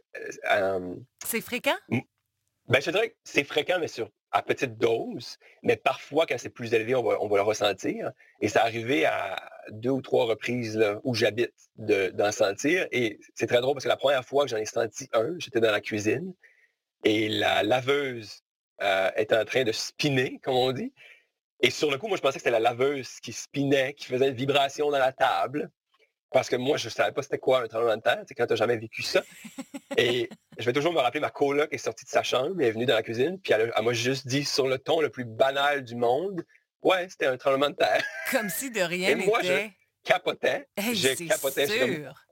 euh, 0.52 0.94
C'est 1.24 1.40
fréquent? 1.40 1.76
ben, 2.68 2.80
je 2.80 2.90
dirais 2.90 3.10
que 3.10 3.14
c'est 3.24 3.44
fréquent, 3.44 3.78
mais 3.80 3.88
sur, 3.88 4.10
à 4.30 4.42
petite 4.42 4.78
dose. 4.78 5.38
Mais 5.62 5.76
parfois, 5.76 6.26
quand 6.26 6.38
c'est 6.38 6.48
plus 6.50 6.72
élevé, 6.74 6.94
on 6.94 7.02
va, 7.02 7.20
on 7.20 7.28
va 7.28 7.36
le 7.36 7.42
ressentir. 7.42 8.12
Et 8.40 8.48
ça 8.48 8.62
arrivé 8.62 9.04
à 9.04 9.36
deux 9.70 9.90
ou 9.90 10.02
trois 10.02 10.26
reprises 10.26 10.76
là, 10.76 11.00
où 11.02 11.14
j'habite 11.14 11.52
de- 11.76 12.10
d'en 12.10 12.30
sentir. 12.32 12.86
Et 12.92 13.18
c'est 13.34 13.46
très 13.46 13.60
drôle 13.60 13.74
parce 13.74 13.84
que 13.84 13.88
la 13.88 13.96
première 13.96 14.24
fois 14.24 14.44
que 14.44 14.50
j'en 14.50 14.56
ai 14.58 14.66
senti 14.66 15.08
un, 15.12 15.34
j'étais 15.38 15.60
dans 15.60 15.72
la 15.72 15.80
cuisine 15.80 16.34
et 17.04 17.28
la 17.28 17.62
laveuse 17.62 18.42
euh, 18.82 19.10
était 19.16 19.36
en 19.36 19.44
train 19.44 19.64
de 19.64 19.72
spinner, 19.72 20.40
comme 20.42 20.54
on 20.56 20.72
dit. 20.72 20.92
Et 21.60 21.70
sur 21.70 21.90
le 21.90 21.98
coup, 21.98 22.08
moi, 22.08 22.16
je 22.16 22.22
pensais 22.22 22.34
que 22.34 22.40
c'était 22.40 22.50
la 22.50 22.60
laveuse 22.60 23.20
qui 23.20 23.32
spinait, 23.32 23.94
qui 23.94 24.06
faisait 24.06 24.28
une 24.28 24.34
vibration 24.34 24.90
dans 24.90 24.98
la 24.98 25.12
table. 25.12 25.70
Parce 26.30 26.48
que 26.48 26.56
moi, 26.56 26.76
je 26.76 26.86
ne 26.86 26.90
savais 26.90 27.12
pas 27.12 27.22
c'était 27.22 27.38
quoi 27.38 27.62
un 27.62 27.68
tremblement 27.68 27.96
de 27.96 28.02
terre, 28.02 28.24
c'est 28.26 28.34
quand 28.34 28.46
tu 28.46 28.52
n'as 28.54 28.56
jamais 28.56 28.76
vécu 28.76 29.02
ça. 29.02 29.22
Et 29.96 30.28
je 30.58 30.64
vais 30.64 30.72
toujours 30.72 30.92
me 30.92 30.98
rappeler, 30.98 31.20
ma 31.20 31.30
coloc 31.30 31.72
est 31.72 31.78
sortie 31.78 32.04
de 32.04 32.10
sa 32.10 32.24
chambre, 32.24 32.56
elle 32.58 32.66
est 32.66 32.72
venue 32.72 32.86
dans 32.86 32.94
la 32.94 33.04
cuisine, 33.04 33.38
puis 33.40 33.52
elle, 33.52 33.72
m'a 33.80 33.92
juste 33.92 34.26
dit 34.26 34.44
sur 34.44 34.66
le 34.66 34.78
ton 34.78 35.00
le 35.00 35.10
plus 35.10 35.24
banal 35.24 35.84
du 35.84 35.94
monde, 35.94 36.44
ouais, 36.82 37.08
c'était 37.08 37.26
un 37.26 37.36
tremblement 37.36 37.70
de 37.70 37.76
terre. 37.76 38.04
Comme 38.32 38.48
si 38.48 38.72
de 38.72 38.80
rien 38.80 39.10
Et 39.10 39.14
moi, 39.14 39.38
je- 39.42 39.52
n'était. 39.52 39.72
Capotais. 40.02 40.68
Hey, 40.76 40.94
je 40.94 41.14
c'est 41.14 41.26
capotais. 41.26 41.66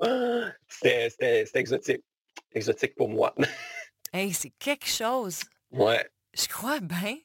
Ah! 0.01 0.53
C'était 0.69 1.47
exotique. 1.55 2.03
Exotique 2.53 2.95
pour 2.97 3.09
moi. 3.09 3.35
Hey, 4.13 4.33
c'est 4.35 4.51
quelque 4.59 4.87
chose. 4.89 5.41
ouais. 5.71 6.09
Je 6.35 6.47
crois 6.49 6.81
bien. 6.81 7.17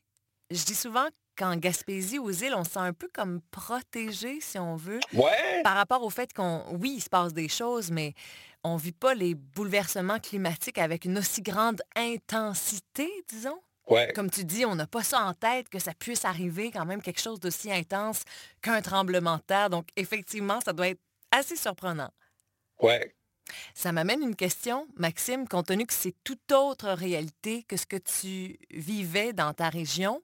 Je 0.51 0.63
dis 0.65 0.75
souvent 0.75 1.07
qu'en 1.37 1.55
Gaspésie, 1.55 2.19
aux 2.19 2.31
îles, 2.31 2.53
on 2.55 2.63
se 2.65 2.71
sent 2.71 2.79
un 2.79 2.93
peu 2.93 3.07
comme 3.13 3.41
protégé, 3.51 4.41
si 4.41 4.57
on 4.59 4.75
veut, 4.75 4.99
Ouais. 5.13 5.61
par 5.63 5.75
rapport 5.75 6.03
au 6.03 6.09
fait 6.09 6.33
qu'on, 6.33 6.65
oui, 6.73 6.95
il 6.97 7.01
se 7.01 7.09
passe 7.09 7.33
des 7.33 7.47
choses, 7.47 7.89
mais 7.91 8.13
on 8.63 8.75
ne 8.75 8.79
vit 8.79 8.91
pas 8.91 9.13
les 9.13 9.35
bouleversements 9.35 10.19
climatiques 10.19 10.77
avec 10.77 11.05
une 11.05 11.17
aussi 11.19 11.41
grande 11.41 11.81
intensité, 11.95 13.09
disons. 13.29 13.59
Ouais. 13.87 14.11
Comme 14.13 14.29
tu 14.29 14.43
dis, 14.43 14.65
on 14.65 14.75
n'a 14.75 14.87
pas 14.87 15.03
ça 15.03 15.21
en 15.23 15.33
tête 15.33 15.69
que 15.69 15.79
ça 15.79 15.93
puisse 15.93 16.25
arriver 16.25 16.71
quand 16.71 16.85
même 16.85 17.01
quelque 17.01 17.21
chose 17.21 17.39
d'aussi 17.39 17.71
intense 17.71 18.23
qu'un 18.61 18.81
tremblement 18.81 19.37
de 19.37 19.41
terre. 19.43 19.69
Donc, 19.69 19.87
effectivement, 19.95 20.59
ça 20.59 20.73
doit 20.73 20.89
être 20.89 21.01
assez 21.31 21.55
surprenant. 21.55 22.11
Ouais. 22.81 23.15
Ça 23.73 23.91
m'amène 23.91 24.21
une 24.21 24.35
question, 24.35 24.87
Maxime, 24.95 25.47
compte 25.47 25.67
tenu 25.67 25.85
que 25.85 25.93
c'est 25.93 26.15
toute 26.23 26.51
autre 26.51 26.89
réalité 26.89 27.63
que 27.63 27.77
ce 27.77 27.85
que 27.85 27.97
tu 27.97 28.57
vivais 28.71 29.33
dans 29.33 29.53
ta 29.53 29.69
région. 29.69 30.21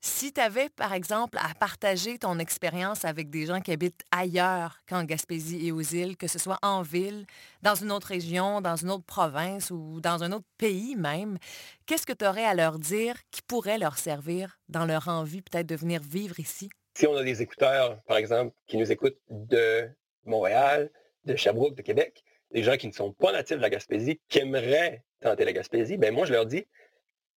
Si 0.00 0.32
tu 0.32 0.40
avais, 0.40 0.68
par 0.68 0.92
exemple, 0.92 1.36
à 1.38 1.52
partager 1.54 2.18
ton 2.18 2.38
expérience 2.38 3.04
avec 3.04 3.28
des 3.28 3.46
gens 3.46 3.60
qui 3.60 3.72
habitent 3.72 4.04
ailleurs 4.12 4.78
qu'en 4.88 5.02
Gaspésie 5.02 5.66
et 5.66 5.72
aux 5.72 5.80
îles, 5.80 6.16
que 6.16 6.28
ce 6.28 6.38
soit 6.38 6.58
en 6.62 6.82
ville, 6.82 7.26
dans 7.62 7.74
une 7.74 7.90
autre 7.90 8.08
région, 8.08 8.60
dans 8.60 8.76
une 8.76 8.90
autre 8.90 9.04
province 9.04 9.70
ou 9.70 10.00
dans 10.00 10.22
un 10.22 10.30
autre 10.32 10.46
pays 10.58 10.94
même, 10.94 11.38
qu'est-ce 11.86 12.06
que 12.06 12.12
tu 12.12 12.24
aurais 12.24 12.44
à 12.44 12.54
leur 12.54 12.78
dire 12.78 13.16
qui 13.32 13.42
pourrait 13.42 13.78
leur 13.78 13.98
servir 13.98 14.60
dans 14.68 14.84
leur 14.84 15.08
envie 15.08 15.42
peut-être 15.42 15.66
de 15.66 15.74
venir 15.76 16.00
vivre 16.02 16.38
ici? 16.38 16.68
Si 16.94 17.06
on 17.06 17.16
a 17.16 17.24
des 17.24 17.42
écouteurs, 17.42 18.00
par 18.02 18.16
exemple, 18.16 18.54
qui 18.66 18.76
nous 18.76 18.92
écoutent 18.92 19.18
de 19.28 19.88
Montréal, 20.24 20.90
de 21.24 21.34
Sherbrooke, 21.34 21.74
de 21.74 21.82
Québec, 21.82 22.22
des 22.52 22.62
gens 22.62 22.76
qui 22.76 22.86
ne 22.86 22.92
sont 22.92 23.12
pas 23.12 23.32
natifs 23.32 23.56
de 23.56 23.62
la 23.62 23.70
Gaspésie, 23.70 24.20
qui 24.28 24.38
aimeraient 24.38 25.02
tenter 25.20 25.44
la 25.44 25.52
Gaspésie, 25.52 25.96
ben 25.96 26.12
moi, 26.14 26.26
je 26.26 26.32
leur 26.32 26.46
dis, 26.46 26.66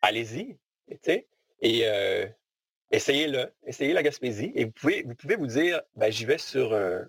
allez-y, 0.02 0.58
et 1.62 1.82
euh, 1.88 2.26
essayez-le, 2.92 3.52
essayez 3.66 3.94
la 3.94 4.04
Gaspésie, 4.04 4.52
et 4.56 4.66
vous 4.66 4.72
pouvez 4.72 5.04
vous, 5.04 5.16
pouvez 5.16 5.36
vous 5.36 5.48
dire, 5.48 5.82
ben, 5.96 6.12
j'y 6.12 6.26
vais 6.26 6.38
sur 6.38 6.74
un- 6.74 7.08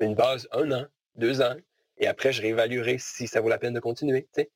une 0.00 0.14
base 0.14 0.48
un 0.52 0.70
an, 0.72 0.86
deux 1.16 1.40
ans, 1.42 1.56
et 1.98 2.06
après, 2.06 2.32
je 2.32 2.42
réévaluerai 2.42 2.98
si 2.98 3.26
ça 3.28 3.40
vaut 3.40 3.48
la 3.48 3.58
peine 3.58 3.74
de 3.74 3.80
continuer, 3.80 4.28
sais. 4.34 4.50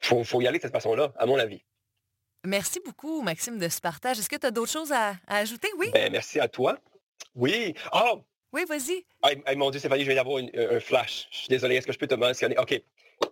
Faut, 0.00 0.24
faut 0.24 0.40
y 0.40 0.46
aller 0.46 0.58
de 0.58 0.62
cette 0.62 0.72
façon-là, 0.72 1.12
à 1.16 1.26
mon 1.26 1.36
avis. 1.38 1.64
Merci 2.44 2.80
beaucoup, 2.84 3.22
Maxime, 3.22 3.58
de 3.58 3.68
ce 3.68 3.80
partage. 3.80 4.18
Est-ce 4.18 4.28
que 4.28 4.36
tu 4.36 4.46
as 4.46 4.50
d'autres 4.50 4.72
choses 4.72 4.90
à, 4.92 5.10
à 5.28 5.36
ajouter? 5.38 5.68
Oui? 5.78 5.90
Ben, 5.92 6.10
merci 6.10 6.40
à 6.40 6.48
toi. 6.48 6.76
Oui. 7.36 7.74
Oh, 7.92 8.24
Oui, 8.52 8.64
vas-y. 8.68 9.04
Ah, 9.22 9.30
hey, 9.46 9.56
mon 9.56 9.70
Dieu, 9.70 9.78
Stéphanie, 9.80 10.02
je 10.02 10.06
viens 10.06 10.16
d'avoir 10.16 10.38
une- 10.38 10.50
un 10.54 10.80
flash. 10.80 11.26
Je 11.30 11.38
suis 11.38 11.48
désolé, 11.48 11.76
est-ce 11.76 11.86
que 11.86 11.92
je 11.92 11.98
peux 11.98 12.06
te 12.06 12.14
mentionner? 12.14 12.56
OK. 12.58 12.82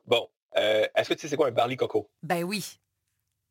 Bon. 0.07 0.29
Euh, 0.57 0.87
est-ce 0.97 1.09
que 1.11 1.15
tu 1.15 1.21
sais 1.21 1.29
c'est 1.29 1.37
quoi 1.37 1.49
un 1.49 1.53
barley 1.53 1.77
coco? 1.77 2.09
Ben 2.23 2.43
oui. 2.43 2.79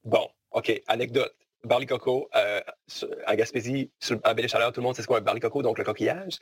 Bon. 0.03 0.27
OK. 0.51 0.81
Anecdote. 0.88 1.33
Barley 1.63 1.85
coco, 1.85 2.29
euh, 2.35 2.61
en 3.27 3.35
Gaspésie, 3.35 3.91
sur, 3.99 4.17
en 4.23 4.33
Belle-Chaleur, 4.33 4.71
tout 4.71 4.79
le 4.79 4.85
monde 4.85 4.95
sait 4.95 5.01
c'est 5.01 5.07
quoi 5.07 5.17
un 5.17 5.21
barley 5.21 5.41
coco, 5.41 5.61
donc 5.61 5.77
le 5.77 5.83
coquillage. 5.83 6.38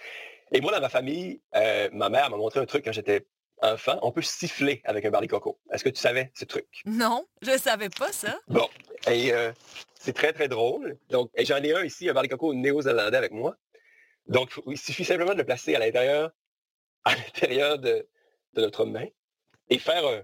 Et 0.51 0.61
moi, 0.61 0.71
dans 0.71 0.79
ma 0.79 0.89
famille, 0.89 1.41
euh, 1.55 1.89
ma 1.91 2.09
mère 2.09 2.29
m'a 2.29 2.37
montré 2.37 2.59
un 2.59 2.65
truc 2.65 2.85
quand 2.85 2.91
j'étais 2.91 3.25
enfant. 3.63 3.97
On 4.03 4.11
peut 4.11 4.21
siffler 4.21 4.79
avec 4.85 5.03
un 5.05 5.09
barley 5.09 5.27
coco. 5.27 5.59
Est-ce 5.73 5.83
que 5.83 5.89
tu 5.89 5.99
savais 5.99 6.31
ce 6.35 6.45
truc? 6.45 6.67
Non, 6.85 7.25
je 7.41 7.57
savais 7.57 7.89
pas 7.89 8.11
ça. 8.11 8.39
Bon. 8.47 8.69
Et 9.09 9.33
euh, 9.33 9.51
c'est 9.99 10.13
très, 10.13 10.33
très 10.33 10.47
drôle. 10.47 10.97
Donc, 11.09 11.31
j'en 11.39 11.57
ai 11.63 11.73
un 11.73 11.83
ici, 11.83 12.07
un 12.07 12.13
barley 12.13 12.29
coco 12.29 12.53
néo-zélandais 12.53 13.17
avec 13.17 13.31
moi. 13.31 13.55
Donc, 14.27 14.51
il 14.67 14.77
suffit 14.77 15.05
simplement 15.05 15.33
de 15.33 15.39
le 15.39 15.45
placer 15.45 15.75
à 15.75 15.79
l'intérieur, 15.79 16.31
à 17.05 17.15
l'intérieur 17.15 17.79
de, 17.79 18.07
de 18.53 18.61
notre 18.61 18.85
main 18.85 19.07
et 19.69 19.79
faire 19.79 20.05
un, 20.05 20.23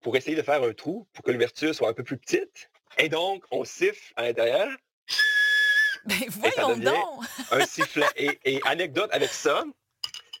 pour 0.00 0.16
essayer 0.16 0.36
de 0.36 0.42
faire 0.42 0.62
un 0.62 0.72
trou 0.72 1.08
pour 1.12 1.24
que 1.24 1.30
l'ouverture 1.30 1.74
soit 1.74 1.88
un 1.88 1.94
peu 1.94 2.04
plus 2.04 2.18
petite. 2.18 2.70
Et 2.98 3.08
donc, 3.08 3.44
on 3.50 3.64
siffle 3.64 4.12
à 4.16 4.22
l'intérieur, 4.22 4.68
Ben 6.04 6.18
voyons 6.30 6.76
donc. 6.78 7.24
un 7.52 7.64
sifflet. 7.64 8.06
Et, 8.16 8.38
et 8.44 8.60
anecdote 8.64 9.10
avec 9.12 9.30
ça, 9.30 9.62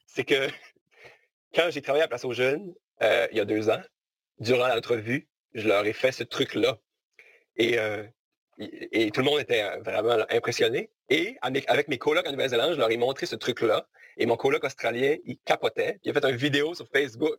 c'est 0.06 0.24
que 0.24 0.48
quand 1.54 1.70
j'ai 1.70 1.82
travaillé 1.82 2.04
à 2.04 2.08
Place 2.08 2.24
aux 2.24 2.32
Jeunes, 2.32 2.74
euh, 3.02 3.28
il 3.30 3.38
y 3.38 3.40
a 3.40 3.44
deux 3.44 3.70
ans, 3.70 3.82
durant 4.38 4.68
l'entrevue, 4.68 5.28
je 5.54 5.68
leur 5.68 5.84
ai 5.86 5.92
fait 5.92 6.12
ce 6.12 6.24
truc-là. 6.24 6.78
Et, 7.56 7.78
euh, 7.78 8.04
et, 8.58 9.10
tout 9.10 9.20
le 9.20 9.26
monde 9.26 9.40
était 9.40 9.62
euh, 9.62 9.80
vraiment 9.80 10.16
impressionné. 10.30 10.90
Et 11.12 11.36
avec, 11.42 11.88
mes 11.88 11.98
colocs 11.98 12.26
en 12.26 12.32
Nouvelle-Zélande, 12.32 12.72
je 12.72 12.78
leur 12.78 12.90
ai 12.90 12.96
montré 12.96 13.26
ce 13.26 13.36
truc-là. 13.36 13.86
Et 14.16 14.24
mon 14.24 14.36
coloc 14.36 14.64
australien, 14.64 15.16
il 15.26 15.36
capotait. 15.44 15.98
Il 16.04 16.10
a 16.10 16.14
fait 16.18 16.26
une 16.26 16.36
vidéo 16.36 16.74
sur 16.74 16.88
Facebook 16.88 17.38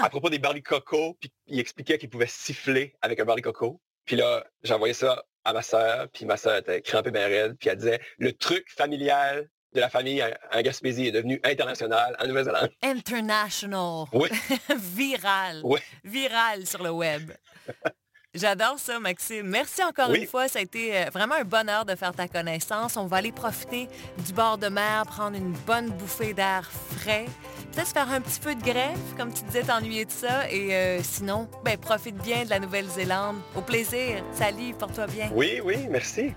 à 0.00 0.08
propos 0.08 0.30
des 0.30 0.38
barley 0.38 0.62
coco, 0.62 1.14
puis 1.20 1.30
il 1.46 1.60
expliquait 1.60 1.98
qu'il 1.98 2.08
pouvait 2.08 2.26
siffler 2.26 2.94
avec 3.02 3.20
un 3.20 3.26
barley 3.26 3.42
coco. 3.42 3.82
Puis 4.06 4.16
là, 4.16 4.46
j'ai 4.62 4.72
envoyé 4.72 4.94
ça 4.94 5.26
à 5.44 5.52
ma 5.52 5.60
sœur, 5.60 6.08
puis 6.08 6.24
ma 6.24 6.38
sœur 6.38 6.56
était 6.56 6.80
crampée 6.80 7.10
bien 7.10 7.26
raide, 7.26 7.56
puis 7.58 7.68
elle 7.68 7.76
disait, 7.76 8.00
le 8.16 8.32
truc 8.32 8.70
familial 8.70 9.50
de 9.74 9.80
la 9.80 9.90
famille 9.90 10.22
en, 10.22 10.62
Gaspésie 10.62 11.08
est 11.08 11.12
devenu 11.12 11.38
international 11.44 12.16
en 12.18 12.26
Nouvelle-Zélande. 12.26 12.70
International. 12.82 14.06
Oui. 14.14 14.30
Viral. 14.78 15.60
Oui. 15.64 15.80
Viral 16.02 16.66
sur 16.66 16.82
le 16.82 16.90
web. 16.90 17.30
J'adore 18.34 18.78
ça, 18.78 19.00
Maxime. 19.00 19.48
Merci 19.48 19.82
encore 19.82 20.10
Oui. 20.10 20.20
une 20.20 20.26
fois. 20.28 20.46
Ça 20.46 20.60
a 20.60 20.62
été 20.62 20.96
euh, 20.96 21.04
vraiment 21.12 21.34
un 21.34 21.42
bonheur 21.42 21.84
de 21.84 21.96
faire 21.96 22.12
ta 22.12 22.28
connaissance. 22.28 22.96
On 22.96 23.06
va 23.06 23.16
aller 23.16 23.32
profiter 23.32 23.88
du 24.24 24.32
bord 24.32 24.56
de 24.56 24.68
mer, 24.68 25.02
prendre 25.06 25.36
une 25.36 25.52
bonne 25.66 25.90
bouffée 25.90 26.32
d'air 26.32 26.70
frais. 26.96 27.26
Peut-être 27.72 27.88
faire 27.88 28.08
un 28.08 28.20
petit 28.20 28.38
peu 28.38 28.54
de 28.54 28.62
greffe, 28.62 29.16
comme 29.16 29.32
tu 29.32 29.42
disais, 29.42 29.62
t'ennuyer 29.64 30.04
de 30.04 30.12
ça. 30.12 30.48
Et 30.48 30.72
euh, 30.76 31.02
sinon, 31.02 31.48
ben, 31.64 31.76
profite 31.76 32.16
bien 32.18 32.44
de 32.44 32.50
la 32.50 32.60
Nouvelle-Zélande. 32.60 33.38
Au 33.56 33.62
plaisir. 33.62 34.22
Salut, 34.32 34.74
porte-toi 34.78 35.08
bien. 35.08 35.28
Oui, 35.34 35.60
oui, 35.64 35.88
merci. 35.90 36.32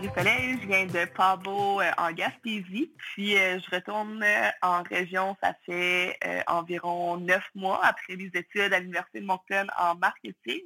Je 0.00 0.66
viens 0.66 0.86
de 0.86 1.10
Pabot 1.10 1.80
euh, 1.80 1.90
en 1.98 2.12
Gaspésie. 2.12 2.92
Puis 2.98 3.36
euh, 3.36 3.58
je 3.58 3.74
retourne 3.74 4.22
euh, 4.22 4.48
en 4.62 4.82
région, 4.84 5.36
ça 5.42 5.54
fait 5.66 6.16
environ 6.46 7.16
neuf 7.16 7.42
mois 7.56 7.84
après 7.84 8.14
les 8.14 8.30
études 8.34 8.72
à 8.72 8.78
l'Université 8.78 9.20
de 9.20 9.26
Moncton 9.26 9.66
en 9.76 9.96
marketing. 9.96 10.62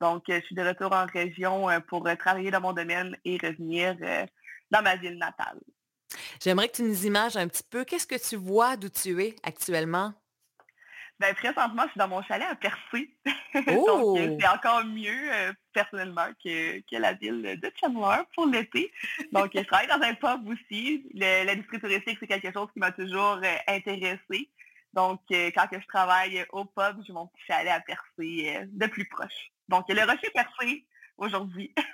Donc, 0.00 0.24
je 0.28 0.40
suis 0.40 0.56
de 0.56 0.62
retour 0.62 0.92
en 0.92 1.06
région 1.06 1.68
pour 1.86 2.08
travailler 2.18 2.50
dans 2.50 2.60
mon 2.60 2.72
domaine 2.72 3.16
et 3.24 3.38
revenir 3.40 3.96
dans 4.70 4.82
ma 4.82 4.96
ville 4.96 5.18
natale. 5.18 5.60
J'aimerais 6.42 6.68
que 6.68 6.76
tu 6.76 6.82
nous 6.82 7.06
images 7.06 7.36
un 7.36 7.46
petit 7.46 7.62
peu. 7.62 7.84
Qu'est-ce 7.84 8.06
que 8.06 8.28
tu 8.28 8.36
vois 8.36 8.76
d'où 8.76 8.88
tu 8.88 9.22
es 9.22 9.36
actuellement? 9.44 10.14
Ben, 11.20 11.32
présentement, 11.34 11.84
je 11.84 11.90
suis 11.90 11.98
dans 11.98 12.08
mon 12.08 12.22
chalet 12.22 12.46
à 12.50 12.56
Percé. 12.56 13.16
Oh! 13.68 13.84
Donc, 13.86 14.18
euh, 14.18 14.36
c'est 14.40 14.48
encore 14.48 14.84
mieux, 14.84 15.32
euh, 15.32 15.52
personnellement, 15.72 16.26
que, 16.44 16.80
que 16.80 16.96
la 16.96 17.12
ville 17.14 17.42
de 17.60 17.72
Chandler 17.80 18.22
pour 18.34 18.46
l'été. 18.46 18.92
Donc, 19.32 19.54
euh, 19.54 19.60
je 19.62 19.66
travaille 19.66 19.86
dans 19.86 20.02
un 20.02 20.14
pub 20.14 20.48
aussi. 20.48 21.06
L'industrie 21.14 21.80
touristique, 21.80 22.18
c'est 22.20 22.26
quelque 22.26 22.52
chose 22.52 22.68
qui 22.72 22.80
m'a 22.80 22.90
toujours 22.90 23.40
euh, 23.44 23.56
intéressée. 23.68 24.50
Donc, 24.92 25.20
euh, 25.32 25.50
quand 25.54 25.66
que 25.68 25.80
je 25.80 25.86
travaille 25.86 26.44
au 26.52 26.64
pub, 26.64 27.00
j'ai 27.06 27.12
mon 27.12 27.26
petit 27.28 27.42
chalet 27.46 27.72
à 27.72 27.80
Percé 27.80 28.56
euh, 28.56 28.64
de 28.68 28.86
plus 28.86 29.06
proche. 29.06 29.50
Donc, 29.68 29.84
le 29.88 30.00
rocher 30.00 30.30
Percé 30.34 30.86
aujourd'hui. 31.16 31.72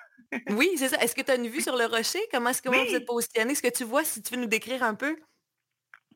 Oui, 0.51 0.71
c'est 0.77 0.89
ça. 0.91 0.97
Est-ce 0.99 1.17
que 1.17 1.23
tu 1.23 1.33
as 1.33 1.35
une 1.35 1.49
vue 1.49 1.61
sur 1.61 1.77
le 1.77 1.87
rocher? 1.87 2.21
Comment 2.31 2.51
est-ce 2.51 2.63
que 2.63 2.69
Oui. 2.69 2.87
vous 2.89 2.95
êtes 2.95 3.05
positionné? 3.05 3.51
Est-ce 3.51 3.63
que 3.63 3.77
tu 3.77 3.83
vois, 3.83 4.05
si 4.05 4.23
tu 4.23 4.35
veux 4.35 4.41
nous 4.41 4.47
décrire 4.47 4.85
un 4.85 4.95
peu? 4.95 5.19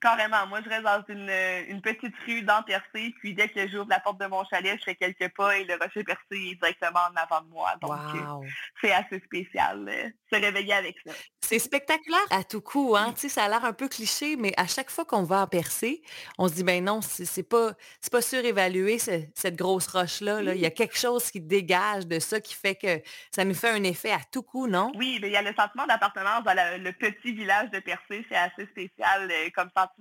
Carrément. 0.04 0.46
Moi, 0.48 0.60
je 0.62 0.68
reste 0.68 0.82
dans 0.82 1.02
une, 1.08 1.30
une 1.68 1.80
petite 1.80 2.14
rue 2.26 2.42
dans 2.42 2.62
Percé. 2.62 3.14
Puis, 3.20 3.32
dès 3.34 3.48
que 3.48 3.66
j'ouvre 3.68 3.88
la 3.88 4.00
porte 4.00 4.20
de 4.20 4.26
mon 4.26 4.44
chalet, 4.44 4.78
je 4.78 4.84
fais 4.84 4.94
quelques 4.94 5.34
pas 5.34 5.56
et 5.56 5.64
le 5.64 5.74
rocher 5.82 6.04
Percé 6.04 6.22
est 6.32 6.54
directement 6.56 7.00
en 7.10 7.16
avant 7.16 7.40
de 7.40 7.48
moi. 7.48 7.72
Donc, 7.80 7.90
euh, 8.14 8.20
Wow! 8.20 8.44
c'est 8.82 8.92
assez 8.92 9.18
spécial 9.20 9.88
euh, 9.88 10.10
se 10.30 10.38
réveiller 10.38 10.74
avec 10.74 10.96
ça. 11.06 11.14
C'est 11.40 11.58
spectaculaire 11.58 12.20
à 12.30 12.44
tout 12.44 12.60
coup, 12.60 12.94
hein? 12.96 13.12
Tu 13.14 13.22
sais, 13.22 13.28
ça 13.30 13.44
a 13.44 13.48
l'air 13.48 13.64
un 13.64 13.72
peu 13.72 13.88
cliché, 13.88 14.36
mais 14.36 14.52
à 14.58 14.66
chaque 14.66 14.90
fois 14.90 15.04
qu'on 15.06 15.22
va 15.24 15.40
en 15.42 15.46
percer, 15.46 16.02
on 16.38 16.48
se 16.48 16.54
dit, 16.54 16.64
ben 16.64 16.84
non, 16.84 17.00
c'est 17.00 17.24
c'est 17.24 17.42
pas, 17.42 17.72
c'est 18.00 18.12
pas 18.12 18.22
surévalué, 18.22 18.98
ce- 18.98 19.24
cette 19.34 19.56
grosse 19.56 19.86
roche-là. 19.88 20.42
là. 20.42 20.54
Il 20.54 20.60
y 20.60 20.66
a 20.66 20.70
quelque 20.70 20.96
chose 20.98 21.30
qui 21.30 21.40
dégage 21.40 22.06
de 22.06 22.18
ça 22.18 22.40
qui 22.40 22.54
fait 22.54 22.74
que 22.74 23.00
ça 23.34 23.44
nous 23.44 23.54
fait 23.54 23.70
un 23.70 23.82
effet 23.84 24.10
à 24.10 24.20
tout 24.32 24.42
coup, 24.42 24.66
non? 24.66 24.92
Oui, 24.96 25.18
mais 25.20 25.28
il 25.28 25.32
y 25.32 25.36
a 25.36 25.42
le 25.42 25.54
sentiment 25.54 25.86
d'appartenance 25.86 26.44
dans 26.44 26.54
la- 26.54 26.76
le 26.78 26.92
petit 26.92 27.32
village 27.34 27.70
de 27.70 27.78
Percé. 27.80 28.24
C'est 28.30 28.36
assez 28.36 28.66
spécial 28.66 29.30
euh, 29.30 29.48
comme 29.54 29.68
sentiment. 29.76 29.93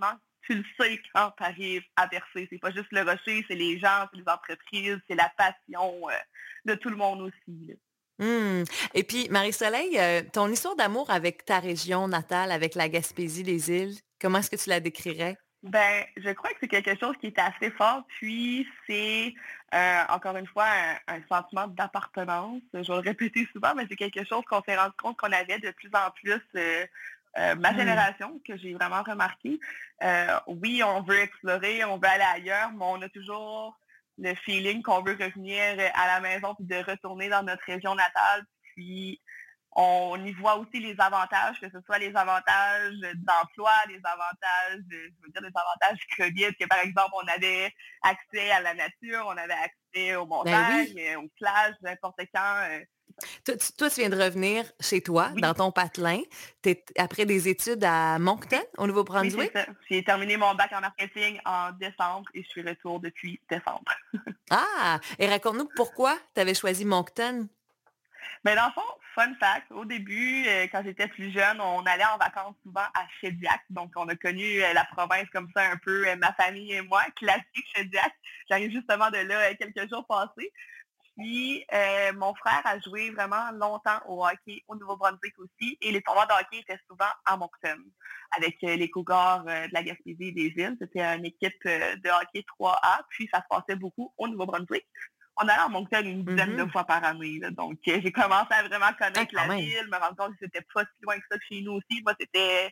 Tu 0.45 0.55
le 0.55 0.63
sais 0.77 1.00
quand 1.13 1.31
tu 1.38 1.43
arrives 1.43 1.83
à 1.95 2.07
Percé. 2.07 2.47
C'est 2.50 2.59
pas 2.59 2.71
juste 2.71 2.91
le 2.91 3.01
rocher, 3.01 3.45
c'est 3.47 3.55
les 3.55 3.79
gens, 3.79 4.07
c'est 4.12 4.19
les 4.19 4.27
entreprises, 4.27 5.00
c'est 5.07 5.15
la 5.15 5.31
passion 5.38 6.09
euh, 6.09 6.13
de 6.65 6.75
tout 6.75 6.89
le 6.89 6.97
monde 6.97 7.21
aussi. 7.21 7.67
là. 7.67 7.75
Hmm. 8.19 8.63
Et 8.93 9.03
puis, 9.03 9.27
Marie-Soleil, 9.29 9.97
euh, 9.97 10.21
ton 10.31 10.47
histoire 10.50 10.75
d'amour 10.75 11.09
avec 11.09 11.45
ta 11.45 11.59
région 11.59 12.07
natale, 12.07 12.51
avec 12.51 12.75
la 12.75 12.88
Gaspésie, 12.88 13.43
les 13.43 13.71
îles, 13.71 13.95
comment 14.21 14.39
est-ce 14.39 14.51
que 14.51 14.55
tu 14.55 14.69
la 14.69 14.79
décrirais? 14.79 15.38
Ben, 15.63 16.03
je 16.17 16.29
crois 16.31 16.50
que 16.51 16.57
c'est 16.59 16.67
quelque 16.67 17.00
chose 17.00 17.15
qui 17.21 17.27
est 17.27 17.39
assez 17.39 17.71
fort, 17.71 18.03
puis 18.09 18.67
c'est 18.85 19.33
euh, 19.73 20.03
encore 20.09 20.35
une 20.35 20.45
fois 20.45 20.65
un, 21.07 21.15
un 21.15 21.21
sentiment 21.29 21.67
d'appartenance. 21.67 22.62
Je 22.73 22.79
vais 22.79 22.83
le 22.88 23.00
répéter 23.00 23.47
souvent, 23.53 23.73
mais 23.73 23.85
c'est 23.89 23.95
quelque 23.95 24.25
chose 24.25 24.43
qu'on 24.50 24.62
s'est 24.63 24.75
rendu 24.75 24.93
compte 25.01 25.15
qu'on 25.17 25.31
avait 25.31 25.59
de 25.59 25.71
plus 25.71 25.89
en 25.93 26.12
plus 26.12 26.41
euh, 26.55 26.85
euh, 27.37 27.55
ma 27.55 27.73
Mm. 27.73 27.77
génération, 27.77 28.39
que 28.47 28.57
j'ai 28.57 28.73
vraiment 28.73 29.03
remarqué. 29.03 29.59
Euh, 30.03 30.39
oui, 30.47 30.83
on 30.83 31.01
veut 31.01 31.19
explorer, 31.19 31.83
on 31.85 31.97
veut 31.97 32.07
aller 32.07 32.23
ailleurs, 32.23 32.71
mais 32.71 32.85
on 32.85 33.01
a 33.01 33.09
toujours 33.09 33.77
le 34.19 34.35
feeling 34.35 34.83
qu'on 34.83 35.01
veut 35.01 35.17
revenir 35.19 35.61
à 35.95 36.07
la 36.07 36.19
maison 36.19 36.53
puis 36.55 36.65
de 36.65 36.75
retourner 36.75 37.29
dans 37.29 37.43
notre 37.43 37.63
région 37.65 37.95
natale. 37.95 38.45
Puis 38.75 39.19
on 39.75 40.23
y 40.23 40.31
voit 40.33 40.57
aussi 40.57 40.79
les 40.79 40.95
avantages, 40.99 41.59
que 41.59 41.69
ce 41.69 41.81
soit 41.85 41.97
les 41.97 42.15
avantages 42.15 42.93
d'emploi, 43.15 43.71
les 43.87 43.99
avantages, 44.03 44.81
je 44.91 44.97
veux 44.97 45.31
dire, 45.31 45.41
les 45.41 45.47
avantages 45.47 45.97
du 45.97 46.15
COVID, 46.15 46.55
que 46.59 46.67
par 46.67 46.79
exemple, 46.79 47.11
on 47.13 47.27
avait 47.27 47.71
accès 48.03 48.51
à 48.51 48.61
la 48.61 48.75
nature, 48.75 49.25
on 49.25 49.35
avait 49.37 49.53
accès 49.53 50.15
aux 50.15 50.27
montagnes, 50.27 50.93
euh, 50.99 51.21
aux 51.21 51.29
plages, 51.39 51.73
n'importe 51.81 52.21
quand. 52.33 52.67
Toi, 53.46 53.55
tu, 53.58 53.72
toi, 53.74 53.89
tu 53.89 54.01
viens 54.01 54.10
de 54.10 54.22
revenir 54.22 54.65
chez 54.79 55.01
toi, 55.01 55.29
Oui. 55.36 55.41
dans 55.41 55.53
ton 55.53 55.72
patelin, 55.72 56.22
T'es- 56.62 56.84
après 56.98 57.25
des 57.25 57.48
études 57.48 57.84
à 57.84 58.17
Moncton, 58.20 58.62
au 58.77 58.88
Nouveau-Brunswick? 58.88 59.51
J'ai 59.89 60.03
terminé 60.03 60.38
mon 60.38 60.53
bac 60.55 60.72
en 60.74 60.82
marketing 60.82 61.39
en 61.46 61.72
décembre 61.72 62.29
et 62.34 62.43
je 62.43 62.50
suis 62.50 62.62
retour 62.62 63.00
depuis 63.00 63.39
décembre. 63.50 63.91
Ah! 64.50 65.00
Et 65.17 65.27
raconte-nous 65.27 65.70
pourquoi 65.75 66.15
tu 66.36 66.41
avais 66.41 66.53
choisi 66.53 66.86
Moncton? 66.86 67.48
Mais 68.46 68.55
dans 68.55 68.65
le 68.67 68.72
fond, 68.74 68.82
fun 69.15 69.34
fact, 69.39 69.72
au 69.72 69.86
début, 69.86 70.46
euh, 70.48 70.67
quand 70.72 70.82
j'étais 70.84 71.08
plus 71.08 71.32
jeune, 71.32 71.60
on 71.62 71.79
allait 71.86 72.03
en 72.05 72.17
vacances 72.17 72.55
souvent 72.63 72.82
à 72.93 73.08
Chediac. 73.22 73.62
Donc, 73.70 73.91
on 73.96 74.08
a 74.10 74.15
connu 74.15 74.62
euh, 74.62 74.74
la 74.74 74.84
province 74.86 75.27
comme 75.32 75.50
ça 75.55 75.63
un 75.72 75.77
peu, 75.77 76.08
euh, 76.08 76.15
ma 76.17 76.34
famille 76.34 76.74
et 76.74 76.82
moi, 76.82 77.01
classique 77.15 77.65
Chediac. 77.75 78.12
J'arrive 78.50 78.72
justement 78.72 79.10
de 79.12 79.17
là 79.20 79.53
quelques 79.55 79.89
jours 79.89 80.05
passés. 80.08 80.51
Puis, 81.17 81.63
euh, 81.72 82.12
mon 82.13 82.34
frère 82.36 82.62
a 82.65 82.79
joué 82.79 83.12
vraiment 83.12 83.51
longtemps 83.51 84.00
au 84.08 84.25
hockey 84.25 84.63
au 84.67 84.75
Nouveau-Brunswick 84.75 85.38
aussi. 85.38 85.77
Et 85.82 85.91
les 85.91 86.01
tournois 86.01 86.25
de 86.25 86.32
hockey 86.34 86.60
étaient 86.60 86.79
souvent 86.89 87.10
à 87.25 87.38
Moncton, 87.38 87.77
avec 88.36 88.58
euh, 88.63 88.75
les 88.75 88.89
Cougars 88.89 89.43
euh, 89.48 89.67
de 89.67 89.74
la 89.74 89.84
Gaspésie 89.84 90.29
et 90.29 90.32
des 90.32 90.53
îles. 90.58 90.75
C'était 90.82 91.01
une 91.01 91.25
équipe 91.25 91.63
de 91.65 92.10
hockey 92.22 92.43
3A. 92.60 93.01
Puis, 93.10 93.29
ça 93.32 93.41
se 93.41 93.48
passait 93.48 93.75
beaucoup 93.77 94.12
au 94.17 94.27
Nouveau-Brunswick. 94.27 94.86
On 95.38 95.43
allait 95.48 95.53
à 95.62 95.67
Moncton 95.70 96.01
une 96.03 96.24
dizaine 96.25 96.55
de 96.58 96.63
Mhm. 96.63 96.72
fois 96.72 96.84
par 96.84 97.03
année. 97.03 97.39
là. 97.39 97.51
Donc, 97.51 97.77
j'ai 97.86 98.12
commencé 98.12 98.48
à 98.51 98.63
vraiment 98.63 98.93
connaître 98.98 99.20
Ah, 99.22 99.25
quand 99.25 99.41
la 99.41 99.48
même. 99.48 99.60
ville, 99.65 99.88
me 99.91 99.98
rendre 99.98 100.15
compte 100.15 100.32
que 100.34 100.38
c'était 100.46 100.65
pas 100.74 100.82
si 100.84 101.01
loin 101.03 101.15
que 101.17 101.25
ça 101.29 101.38
de 101.38 101.41
chez 101.50 101.62
nous 101.62 101.74
aussi. 101.74 102.01
Moi, 102.03 102.13
c'était 102.20 102.72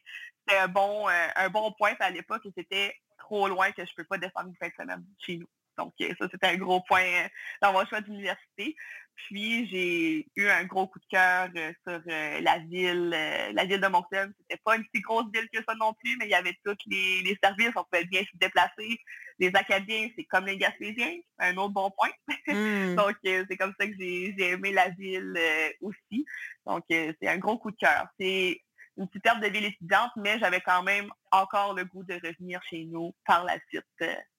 un 0.60 0.68
bon, 0.68 1.08
un 1.36 1.50
bon 1.50 1.72
point. 1.74 1.94
À 2.00 2.10
l'époque, 2.10 2.44
c'était 2.58 2.96
trop 3.18 3.48
loin 3.48 3.72
que 3.72 3.86
je 3.86 3.92
peux 3.96 4.04
pas 4.04 4.18
descendre 4.18 4.50
une 4.50 4.56
fin 4.58 4.68
de 4.68 4.74
semaine 4.80 5.06
chez 5.20 5.38
nous. 5.38 5.48
Donc, 5.78 5.94
euh, 6.02 6.14
ça, 6.20 6.28
c'était 6.32 6.48
un 6.48 6.58
gros 6.58 6.82
point 6.82 7.04
euh, 7.04 7.28
dans 7.62 7.74
mon 7.74 7.86
choix 7.86 8.02
d'université. 8.02 8.76
Puis, 9.16 9.68
j'ai 9.70 10.28
eu 10.36 10.48
un 10.48 10.64
gros 10.66 10.88
coup 10.88 11.00
de 11.00 11.06
cœur 11.10 11.50
euh, 11.56 11.74
sur 11.86 12.02
la 12.08 12.58
ville, 12.60 13.10
la 13.10 13.66
ville 13.66 13.82
de 13.82 13.88
Moncton. 13.88 14.32
C'était 14.40 14.62
pas 14.64 14.78
une 14.78 14.86
si 14.94 15.02
grosse 15.02 15.32
ville 15.34 15.48
que 15.54 15.60
ça 15.68 15.76
non 15.76 15.94
plus, 15.94 16.18
mais 16.18 16.26
il 16.26 16.32
y 16.32 16.36
avait 16.36 16.58
tous 16.66 16.78
les, 16.88 17.22
les 17.22 17.38
services. 17.44 17.72
On 17.76 17.84
pouvait 17.84 18.06
bien 18.06 18.22
se 18.22 18.38
déplacer. 18.38 19.00
Les 19.38 19.52
Acadiens, 19.54 20.10
c'est 20.16 20.24
comme 20.26 20.46
les 20.46 20.58
Gaspésiens. 20.58 21.18
Un 21.40 21.56
autre 21.58 21.74
bon 21.74 21.92
point. 21.92 22.12
Hmm. 22.48 22.96
Donc, 22.96 23.16
c'est 23.24 23.56
comme 23.56 23.74
ça 23.80 23.88
que 23.88 23.94
j'ai 23.98 24.50
aimé 24.50 24.74
la 24.74 24.90
ville 24.90 25.40
aussi. 25.80 26.26
Donc, 26.66 26.84
c'est 26.90 27.28
un 27.28 27.38
gros 27.38 27.58
coup 27.58 27.72
de 27.72 27.78
cœur. 27.78 28.08
C'est 28.20 28.60
une 28.98 29.08
superbe 29.14 29.42
de 29.42 29.48
ville 29.48 29.66
étudiante, 29.66 30.12
mais 30.18 30.38
j'avais 30.40 30.60
quand 30.60 30.84
même 30.84 31.10
encore 31.32 31.74
le 31.74 31.86
goût 31.86 32.04
de 32.04 32.16
revenir 32.16 32.60
chez 32.70 32.84
nous 32.86 33.14
par 33.26 33.46
la 33.46 33.58
suite, 33.70 33.86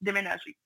déménager. 0.01 0.57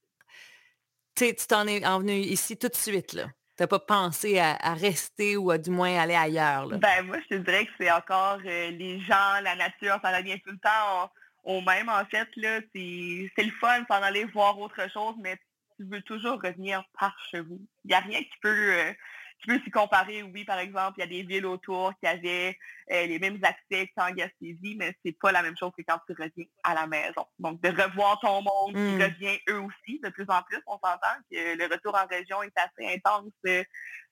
Tu 1.16 1.34
t'en 1.48 1.66
es 1.66 1.84
en 1.86 2.00
venu 2.00 2.12
ici 2.12 2.56
tout 2.56 2.68
de 2.68 2.76
suite, 2.76 3.14
là. 3.14 3.26
T'as 3.56 3.66
pas 3.66 3.78
pensé 3.78 4.38
à, 4.38 4.74
rester 4.74 5.38
ou 5.38 5.50
à 5.50 5.56
du 5.56 5.70
moins 5.70 5.98
aller 5.98 6.14
ailleurs, 6.14 6.66
là. 6.66 6.76
Ben, 6.76 7.06
moi, 7.06 7.16
je 7.22 7.36
te 7.36 7.40
dirais 7.42 7.64
que 7.64 7.72
c'est 7.80 7.90
encore 7.90 8.38
euh, 8.44 8.70
les 8.70 9.00
gens, 9.00 9.40
la 9.42 9.56
nature, 9.56 9.98
ça 10.02 10.14
revient 10.14 10.38
tout 10.40 10.50
le 10.50 10.58
temps 10.58 11.10
au, 11.42 11.62
même, 11.62 11.88
en 11.88 12.04
fait. 12.04 12.28
là. 12.36 12.60
C'est 12.74 13.32
c'est 13.34 13.44
le 13.44 13.52
fun 13.58 13.82
s'en 13.88 14.02
aller 14.02 14.24
voir 14.26 14.58
autre 14.58 14.90
chose, 14.92 15.14
mais 15.22 15.38
tu 15.78 15.86
veux 15.86 16.02
toujours 16.02 16.38
revenir 16.42 16.84
par 16.98 17.16
chez 17.30 17.40
vous. 17.40 17.60
Il 17.84 17.88
n'y 17.88 17.94
a 17.94 18.00
rien 18.00 18.20
qui 18.20 18.36
peut, 18.42 18.74
euh, 18.74 18.92
qui 19.40 19.48
peut 19.48 19.60
s'y 19.64 19.70
comparer. 19.70 20.22
Oui, 20.22 20.44
par 20.44 20.58
exemple, 20.58 20.94
il 20.98 21.00
y 21.00 21.04
a 21.04 21.06
des 21.06 21.22
villes 21.22 21.46
autour 21.46 21.92
qui 22.00 22.06
avaient 22.06 22.56
euh, 22.90 23.06
les 23.06 23.18
mêmes 23.18 23.38
accès 23.42 23.90
qu'en 23.96 24.10
Gaspésie, 24.12 24.76
mais 24.78 24.94
c'est 25.04 25.16
pas 25.18 25.32
la 25.32 25.42
même 25.42 25.56
chose 25.56 25.72
que 25.76 25.82
quand 25.86 25.98
tu 26.06 26.12
reviens 26.12 26.44
à 26.64 26.74
la 26.74 26.86
maison. 26.86 27.26
Donc, 27.38 27.60
de 27.62 27.68
revoir 27.68 28.18
ton 28.20 28.42
monde 28.42 28.74
qui 28.74 28.94
Mm. 28.96 29.02
revient 29.02 29.38
eux 29.50 29.60
aussi, 29.60 30.00
de 30.02 30.08
plus 30.10 30.26
en 30.28 30.42
plus, 30.42 30.60
on 30.66 30.74
s'entend 30.74 31.16
que 31.30 31.56
le 31.56 31.64
retour 31.72 31.94
en 31.94 32.06
région 32.06 32.42
est 32.42 32.56
assez 32.56 32.94
intense 32.94 33.32
euh, 33.46 33.62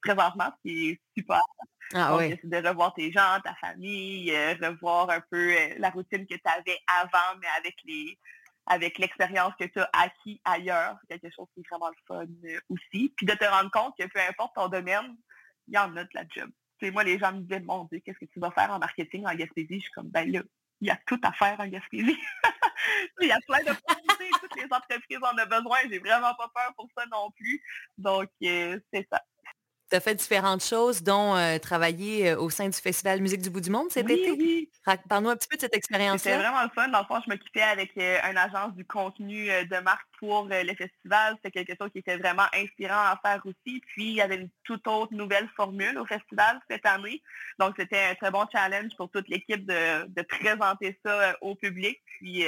présentement, 0.03 0.51
ce 0.57 0.69
qui 0.69 0.91
est 0.91 1.01
super. 1.17 1.41
Ah 1.95 2.11
Donc, 2.11 2.21
oui. 2.21 2.39
c'est 2.43 2.49
de 2.49 2.69
revoir 2.69 2.93
tes 2.95 3.13
gens, 3.13 3.39
ta 3.45 3.55
famille, 3.61 4.31
euh, 4.35 4.55
revoir 4.61 5.11
un 5.11 5.21
peu 5.31 5.55
la 5.79 5.91
routine 5.91 6.27
que 6.27 6.35
tu 6.35 6.41
avais 6.45 6.79
avant, 6.87 7.39
mais 7.41 7.47
avec 7.59 7.75
les, 7.85 8.19
avec 8.67 8.99
l'expérience 8.99 9.53
que 9.59 9.65
tu 9.65 9.79
as 9.79 9.91
acquis 9.93 10.41
ailleurs. 10.45 10.97
C'est 11.09 11.19
quelque 11.19 11.35
chose 11.35 11.49
qui 11.55 11.61
est 11.61 11.69
vraiment 11.71 11.91
le 11.91 11.97
fun 12.07 12.27
euh, 12.45 12.61
aussi. 12.71 13.13
Puis 13.17 13.27
de 13.27 13.33
te 13.33 13.45
rendre 13.45 13.71
compte 13.71 13.95
que 13.99 14.07
peu 14.07 14.21
importe 14.21 14.55
ton 14.55 14.69
domaine, 14.69 15.17
il 15.69 15.75
y 15.75 15.79
en 15.79 15.97
a 15.97 16.05
de 16.05 16.11
la 16.15 16.25
job. 16.29 16.51
Tu 16.79 16.87
sais, 16.87 16.93
moi, 16.93 17.05
les 17.05 17.19
gens 17.19 17.33
me 17.33 17.41
disaient, 17.41 17.61
mon 17.61 17.85
Dieu, 17.85 18.01
qu'est-ce 18.05 18.19
que 18.19 18.31
tu 18.33 18.41
vas 18.41 18.51
faire 18.51 18.71
en 18.71 18.79
marketing 18.79 19.27
en 19.27 19.35
Gaspésie? 19.35 19.77
Je 19.77 19.85
suis 19.85 19.93
comme, 19.93 20.09
ben 20.09 20.31
là, 20.31 20.43
il 20.81 20.89
y 20.89 20.91
a 20.91 20.99
tout 21.07 21.21
à 21.23 21.33
faire 21.33 21.59
en 21.61 21.67
Gaspésie. 21.67 22.19
il 23.21 23.29
y 23.29 23.33
a 23.33 23.39
plein 23.47 23.63
d'opportunités, 23.65 24.31
toutes 24.41 24.57
les 24.57 24.69
entreprises 24.71 25.19
en 25.23 25.33
ont 25.33 25.47
besoin. 25.47 25.79
J'ai 25.91 25.99
vraiment 25.99 26.35
pas 26.35 26.51
peur 26.55 26.73
pour 26.77 26.89
ça 26.97 27.05
non 27.11 27.31
plus. 27.33 27.63
Donc, 27.99 28.29
euh, 28.43 28.79
c'est 28.93 29.07
ça. 29.11 29.23
Tu 29.95 29.99
as 29.99 30.01
fait 30.01 30.17
différentes 30.17 30.65
choses, 30.65 31.05
dont 31.05 31.37
euh, 31.37 31.57
travailler 31.61 32.31
euh, 32.31 32.37
au 32.41 32.51
sein 32.51 32.69
du 32.69 32.77
Festival 32.77 33.21
Musique 33.21 33.43
du 33.43 33.49
bout 33.49 33.61
du 33.61 33.71
monde 33.71 33.93
cet 33.93 34.07
Oui, 34.07 34.15
été. 34.15 34.33
oui. 34.33 34.69
Parle-nous 35.09 35.29
un 35.31 35.37
petit 35.37 35.47
peu 35.47 35.55
de 35.57 35.61
cette 35.61 35.71
C'était 35.73 35.77
expérience-là. 35.77 36.37
vraiment 36.37 36.65
le 36.65 36.69
fun. 36.75 36.89
Dans 36.89 36.99
le 36.99 37.05
fond, 37.05 37.21
je 37.25 37.31
m'occupais 37.31 37.63
avec 37.63 37.93
euh, 37.97 38.19
une 38.29 38.37
agence 38.37 38.75
du 38.75 38.85
contenu 38.85 39.49
euh, 39.53 39.63
de 39.63 39.77
marque 39.85 40.05
pour 40.19 40.49
le 40.51 40.75
festival. 40.75 41.37
C'était 41.37 41.53
quelque 41.65 41.77
chose 41.81 41.93
qui 41.93 41.99
était 42.01 42.17
vraiment 42.17 42.43
inspirant 42.53 43.05
à 43.05 43.21
faire 43.25 43.41
aussi. 43.47 43.81
Puis, 43.87 44.07
il 44.09 44.15
y 44.15 44.21
avait 44.21 44.35
une 44.35 44.49
toute 44.65 44.85
autre 44.89 45.15
nouvelle 45.15 45.49
formule 45.55 45.97
au 45.97 46.07
festival 46.07 46.59
cette 46.69 46.87
année. 46.87 47.23
Donc, 47.61 47.75
c'était 47.79 48.03
un 48.11 48.15
très 48.17 48.33
bon 48.33 48.47
challenge 48.51 48.97
pour 48.97 49.09
toute 49.11 49.29
l'équipe 49.29 49.65
de, 49.65 50.09
de 50.09 50.23
présenter 50.23 50.99
ça 51.07 51.37
au 51.41 51.55
public. 51.55 52.01
Puis, 52.19 52.43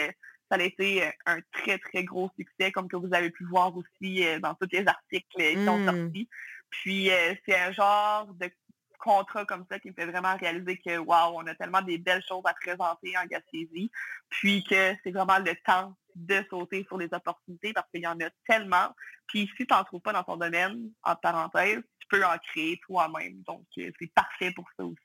ça 0.50 0.56
a 0.58 0.62
été 0.62 1.04
un 1.26 1.38
très, 1.52 1.78
très 1.78 2.02
gros 2.02 2.28
succès, 2.36 2.72
comme 2.72 2.88
que 2.88 2.96
vous 2.96 3.12
avez 3.12 3.30
pu 3.30 3.44
voir 3.44 3.72
aussi 3.76 4.24
dans 4.40 4.54
tous 4.54 4.68
les 4.72 4.84
articles 4.86 5.26
qui 5.36 5.64
sont 5.64 5.78
Mm. 5.78 5.86
sortis. 5.86 6.28
Puis, 6.70 7.11
euh, 7.11 7.35
c'est 7.44 7.56
un 7.56 7.73
genre 7.73 8.26
de 8.35 8.50
contrat 8.99 9.44
comme 9.44 9.64
ça 9.70 9.78
qui 9.78 9.88
me 9.88 9.94
fait 9.94 10.06
vraiment 10.06 10.37
réaliser 10.37 10.78
que, 10.78 10.99
waouh, 10.99 11.37
on 11.37 11.46
a 11.46 11.54
tellement 11.54 11.82
des 11.82 11.99
belles 11.99 12.25
choses 12.26 12.42
à 12.44 12.54
présenter 12.54 13.16
en 13.16 13.25
Gaspésie, 13.26 13.90
puis 14.28 14.64
que 14.64 14.94
c'est 15.02 15.12
vraiment 15.12 15.38
le 15.38 15.54
temps 15.64 15.94
de 16.14 16.42
sauter 16.50 16.85
sur 16.88 16.99
les 16.99 17.08
opportunités 17.12 17.73
parce 17.73 17.88
qu'il 17.90 18.02
y 18.02 18.06
en 18.06 18.18
a 18.20 18.30
tellement. 18.49 18.94
Puis 19.26 19.50
si 19.56 19.66
tu 19.66 19.73
n'en 19.73 19.85
trouves 19.85 20.00
pas 20.00 20.12
dans 20.12 20.25
ton 20.25 20.37
domaine, 20.37 20.90
entre 21.02 21.20
parenthèses, 21.20 21.82
tu 22.00 22.08
peux 22.08 22.25
en 22.25 22.37
créer 22.38 22.80
toi-même. 22.87 23.42
Donc, 23.42 23.66
euh, 23.78 23.90
c'est 23.99 24.12
parfait 24.12 24.50
pour 24.52 24.68
ça 24.76 24.85
aussi. 24.85 24.96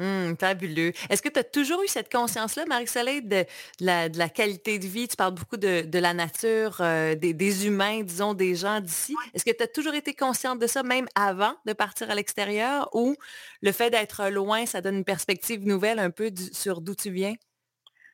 Hum, 0.00 0.36
fabuleux. 0.38 0.92
Est-ce 1.10 1.20
que 1.22 1.28
tu 1.28 1.40
as 1.40 1.44
toujours 1.44 1.82
eu 1.82 1.88
cette 1.88 2.08
conscience-là, 2.12 2.64
Marie-Soleil, 2.66 3.20
de, 3.20 3.38
de 3.40 3.46
la, 3.80 4.08
de 4.08 4.16
la 4.16 4.28
qualité 4.28 4.78
de 4.78 4.86
vie? 4.86 5.08
Tu 5.08 5.16
parles 5.16 5.34
beaucoup 5.34 5.56
de, 5.56 5.80
de 5.80 5.98
la 5.98 6.14
nature, 6.14 6.76
euh, 6.80 7.16
des, 7.16 7.34
des 7.34 7.66
humains, 7.66 8.02
disons, 8.04 8.32
des 8.32 8.54
gens 8.54 8.80
d'ici. 8.80 9.18
Est-ce 9.34 9.44
que 9.44 9.50
tu 9.50 9.60
as 9.60 9.66
toujours 9.66 9.94
été 9.94 10.14
consciente 10.14 10.60
de 10.60 10.68
ça, 10.68 10.84
même 10.84 11.08
avant 11.16 11.54
de 11.66 11.72
partir 11.72 12.10
à 12.12 12.14
l'extérieur, 12.14 12.88
ou 12.94 13.16
le 13.60 13.72
fait 13.72 13.90
d'être 13.90 14.28
loin, 14.28 14.66
ça 14.66 14.80
donne 14.80 14.98
une 14.98 15.04
perspective 15.04 15.66
nouvelle 15.66 15.98
un 15.98 16.10
peu 16.10 16.30
du- 16.30 16.54
sur 16.54 16.80
d'où 16.80 16.94
tu 16.94 17.10
viens? 17.10 17.34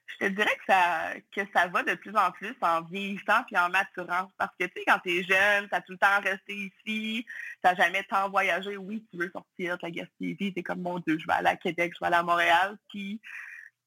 Je 0.07 0.27
te 0.27 0.31
dirais 0.31 0.57
que 0.57 0.73
ça, 0.73 1.15
que 1.35 1.41
ça 1.55 1.67
va 1.69 1.83
de 1.83 1.95
plus 1.95 2.15
en 2.17 2.31
plus 2.31 2.55
en 2.61 2.83
vieillissant 2.83 3.43
puis 3.47 3.57
en 3.57 3.69
maturant. 3.69 4.31
Parce 4.37 4.55
que, 4.59 4.67
tu 4.67 4.73
sais, 4.77 4.85
quand 4.87 4.99
tu 5.01 5.11
es 5.11 5.23
jeune, 5.23 5.69
tu 5.69 5.75
as 5.75 5.81
tout 5.81 5.93
le 5.93 5.99
temps 5.99 6.21
resté 6.23 6.55
ici, 6.55 7.27
tu 7.27 7.61
n'as 7.65 7.75
jamais 7.75 8.03
tant 8.05 8.29
voyagé. 8.31 8.77
Oui, 8.77 9.05
tu 9.11 9.19
veux 9.19 9.31
sortir 9.31 9.77
de 9.77 9.83
la 9.83 9.91
Gaspésie, 9.91 10.53
tu 10.53 10.61
es 10.61 10.63
comme, 10.63 10.83
mon 10.83 10.99
Dieu, 11.01 11.19
je 11.19 11.27
vais 11.27 11.33
aller 11.33 11.49
à 11.49 11.57
Québec, 11.57 11.93
je 11.95 12.01
vais 12.01 12.07
aller 12.07 12.17
à 12.17 12.23
Montréal. 12.23 12.77
Puis, 12.91 13.21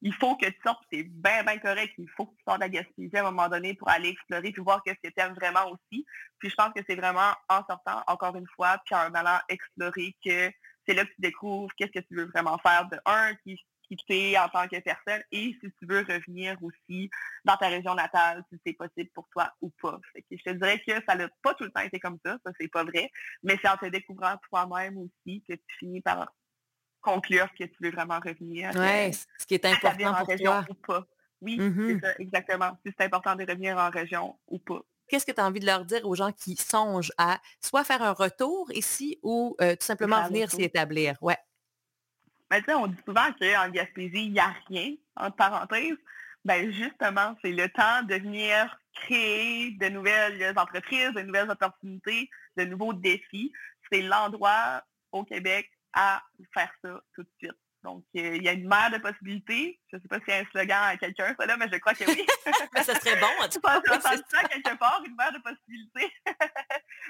il 0.02 0.14
faut 0.14 0.36
que 0.36 0.46
tu 0.46 0.60
sortes, 0.64 0.84
c'est 0.92 1.04
bien, 1.04 1.44
bien 1.44 1.58
correct. 1.58 1.94
Il 1.98 2.10
faut 2.10 2.26
que 2.26 2.36
tu 2.36 2.44
sortes 2.46 2.60
de 2.60 2.66
la 2.66 2.70
Gaspésie 2.70 3.18
à 3.18 3.22
un 3.22 3.32
moment 3.32 3.48
donné 3.48 3.74
pour 3.74 3.90
aller 3.90 4.10
explorer 4.10 4.52
puis 4.52 4.62
voir 4.62 4.84
qu'est-ce 4.84 5.08
que 5.08 5.14
tu 5.14 5.22
aimes 5.22 5.34
vraiment 5.34 5.72
aussi. 5.72 6.06
Puis, 6.40 6.50
je 6.50 6.56
pense 6.56 6.74
que 6.76 6.82
c'est 6.88 6.96
vraiment 6.96 7.32
en 7.48 7.64
sortant, 7.66 8.04
encore 8.08 8.36
une 8.36 8.48
fois, 8.56 8.82
puis 8.86 8.96
en 8.96 9.14
allant 9.14 9.40
explorer 9.50 10.16
que 10.24 10.52
c'est 10.88 10.94
là 10.94 11.06
que 11.06 11.10
tu 11.10 11.22
découvres 11.22 11.74
qu'est-ce 11.76 11.92
que 11.92 12.06
tu 12.06 12.16
veux 12.16 12.26
vraiment 12.26 12.58
faire 12.60 12.88
de 12.90 12.98
un, 13.06 13.34
qui 13.88 13.96
t'es 14.08 14.38
en 14.38 14.50
tant 14.50 14.68
que 14.68 14.80
personne 14.80 15.22
et 15.32 15.56
si 15.62 15.72
tu 15.80 15.86
veux 15.88 16.00
revenir 16.00 16.58
aussi 16.62 17.10
dans 17.46 17.56
ta 17.58 17.68
région 17.68 17.96
natale, 17.96 18.44
si 18.52 18.60
c'est 18.66 18.74
possible 18.74 19.10
pour 19.14 19.28
toi 19.32 19.52
ou 19.62 19.72
pas. 19.82 20.00
Fait 20.14 20.22
que 20.22 20.28
je 20.38 20.44
te 20.44 20.50
dirais 20.52 20.82
que 20.86 20.94
ça 21.08 21.16
n'a 21.16 21.30
pas 21.42 21.54
tout 21.54 21.64
le 21.64 21.72
temps 21.72 21.82
été 21.82 22.00
comme 22.00 22.18
ça, 22.26 22.38
ça 22.46 22.52
c'est 22.60 22.68
pas 22.68 22.84
vrai, 22.84 23.10
mais 23.44 23.58
c'est 23.62 23.70
en 23.70 23.78
te 23.78 23.86
découvrant 23.88 24.36
toi-même 24.50 24.98
aussi 24.98 25.44
que 25.48 25.54
tu 25.54 25.78
finis 25.80 26.02
par 26.02 26.32
conclure 27.02 27.48
que 27.58 27.64
tu 27.64 27.76
veux 27.82 27.92
vraiment 27.92 28.20
revenir 28.20 28.72
Oui, 28.76 28.80
euh, 28.80 29.12
ce 29.40 29.46
qui 29.46 29.54
est 29.54 29.66
important 29.66 30.14
pour 30.16 30.28
région 30.28 30.52
toi. 30.52 30.66
ou 30.70 30.74
pas. 30.74 31.06
Oui, 31.42 31.60
c'est 31.60 32.00
ça, 32.02 32.14
exactement. 32.20 32.78
Si 32.86 32.92
c'est 32.98 33.06
important 33.06 33.36
de 33.36 33.44
revenir 33.44 33.78
en 33.78 33.90
région 33.90 34.40
ou 34.48 34.60
pas. 34.60 34.82
Qu'est-ce 35.08 35.26
que 35.26 35.32
tu 35.32 35.40
as 35.40 35.46
envie 35.46 35.62
de 35.62 35.66
leur 35.66 35.86
dire 35.86 36.06
aux 36.06 36.16
gens 36.16 36.32
qui 36.34 36.56
songent 36.58 37.14
à 37.18 37.40
soit 37.64 37.86
faire 37.86 38.02
un 38.02 38.12
retour 38.12 38.70
ici 38.74 39.20
ou 39.24 39.56
euh, 39.62 39.76
tout 39.76 39.86
simplement 39.86 40.28
venir 40.28 40.52
s'y 40.52 40.64
établir? 40.64 41.16
Ouais. 41.22 41.38
Mais 42.50 42.64
on 42.74 42.88
dit 42.88 42.98
souvent 43.06 43.32
qu'en 43.40 43.70
Gaspésie, 43.70 44.26
il 44.26 44.34
n'y 44.34 44.40
a 44.40 44.54
rien, 44.68 44.94
entre 45.16 45.36
parenthèses. 45.36 45.98
Ben 46.46 46.72
justement, 46.72 47.36
c'est 47.42 47.52
le 47.52 47.68
temps 47.70 48.04
de 48.04 48.16
venir 48.16 48.80
créer 48.94 49.72
de 49.72 49.90
nouvelles 49.90 50.54
entreprises, 50.58 51.12
de 51.14 51.22
nouvelles 51.22 51.50
opportunités, 51.50 52.30
de 52.56 52.64
nouveaux 52.64 52.94
défis. 52.94 53.52
C'est 53.92 54.02
l'endroit 54.02 54.82
au 55.12 55.24
Québec 55.24 55.70
à 55.94 56.24
faire 56.54 56.72
ça 56.82 57.02
tout 57.14 57.24
de 57.24 57.30
suite. 57.38 57.67
Donc, 57.84 58.04
euh, 58.18 58.36
il 58.36 58.44
y 58.44 58.50
a 58.50 58.54
une 58.54 58.68
mer 58.68 58.92
de 58.92 58.98
possibilités. 58.98 59.80
Je 59.92 59.98
ne 59.98 60.02
sais 60.02 60.08
pas 60.08 60.18
si 60.18 60.26
c'est 60.28 60.40
un 60.40 60.46
slogan 60.52 60.84
à 60.84 60.98
quelqu'un, 60.98 61.36
ça 61.38 61.46
là, 61.46 61.58
mais 61.58 61.70
je 61.72 61.78
crois 61.78 61.94
que 61.94 62.06
oui. 62.06 62.26
Mais 62.74 62.84
ça 62.84 62.96
serait 62.96 63.20
bon, 63.20 63.28
en 63.42 63.48
tout 63.50 63.62
cas. 63.62 63.82
ça 64.02 64.16
ça 64.30 64.44
quelque 64.50 64.78
part, 64.78 65.02
une 65.06 65.16
mer 65.16 65.32
de 65.32 65.40
possibilités. 65.40 66.12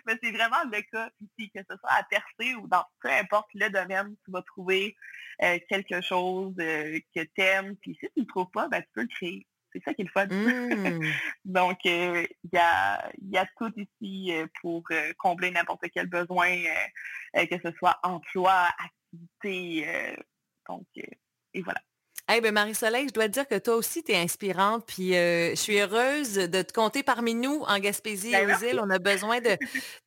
Mais 0.06 0.18
c'est 0.22 0.32
vraiment 0.32 0.64
le 0.66 0.82
cas 0.92 1.10
ici, 1.22 1.50
que 1.52 1.62
ce 1.70 1.78
soit 1.78 1.92
à 1.92 2.04
percer 2.04 2.56
ou 2.56 2.68
dans 2.68 2.84
peu 3.02 3.10
importe 3.10 3.48
le 3.54 3.70
domaine, 3.70 4.16
tu 4.26 4.32
vas 4.32 4.42
trouver 4.42 4.96
euh, 5.44 5.60
quelque 5.70 6.02
chose 6.02 6.56
euh, 6.60 7.00
que 7.16 7.22
tu 7.22 7.42
aimes. 7.42 7.76
Puis 7.78 7.98
si 8.00 8.08
tu 8.08 8.12
ne 8.18 8.24
le 8.24 8.28
trouves 8.28 8.52
pas, 8.52 8.68
ben, 8.68 8.82
tu 8.82 8.88
peux 8.94 9.02
le 9.02 9.08
créer. 9.08 9.48
C'est 9.74 9.84
ça 9.84 9.94
qui 9.94 10.02
est 10.02 10.06
le 10.06 10.12
fun. 10.12 10.28
Hum. 10.30 11.02
Donc, 11.46 11.80
euh, 11.86 12.26
il 12.44 12.50
y, 12.54 12.58
a, 12.58 13.10
il 13.20 13.30
y 13.30 13.38
a 13.38 13.46
tout 13.58 13.72
ici 13.76 14.34
pour 14.62 14.84
combler 15.18 15.52
n'importe 15.52 15.86
quel 15.94 16.08
besoin, 16.08 16.50
que 17.34 17.60
ce 17.64 17.72
soit 17.78 18.00
emploi, 18.02 18.68
activité. 18.80 20.16
Donc, 20.70 20.86
euh, 20.98 21.02
et 21.54 21.62
voilà. 21.62 21.80
Eh 22.30 22.42
ben 22.42 22.54
Marie-Soleil, 22.54 23.08
je 23.08 23.14
dois 23.14 23.28
te 23.28 23.32
dire 23.32 23.48
que 23.48 23.58
toi 23.58 23.76
aussi, 23.78 24.04
tu 24.04 24.12
es 24.12 24.18
inspirante, 24.18 24.86
puis 24.86 25.16
euh, 25.16 25.52
je 25.52 25.56
suis 25.56 25.80
heureuse 25.80 26.34
de 26.34 26.62
te 26.62 26.74
compter 26.74 27.02
parmi 27.02 27.34
nous 27.34 27.64
en 27.66 27.80
Gaspésie 27.80 28.32
Ben, 28.34 28.42
et 28.42 28.44
aux 28.44 28.48
merci. 28.48 28.66
îles. 28.66 28.80
On 28.84 28.90
a 28.90 29.00
besoin 29.00 29.40
de, 29.40 29.52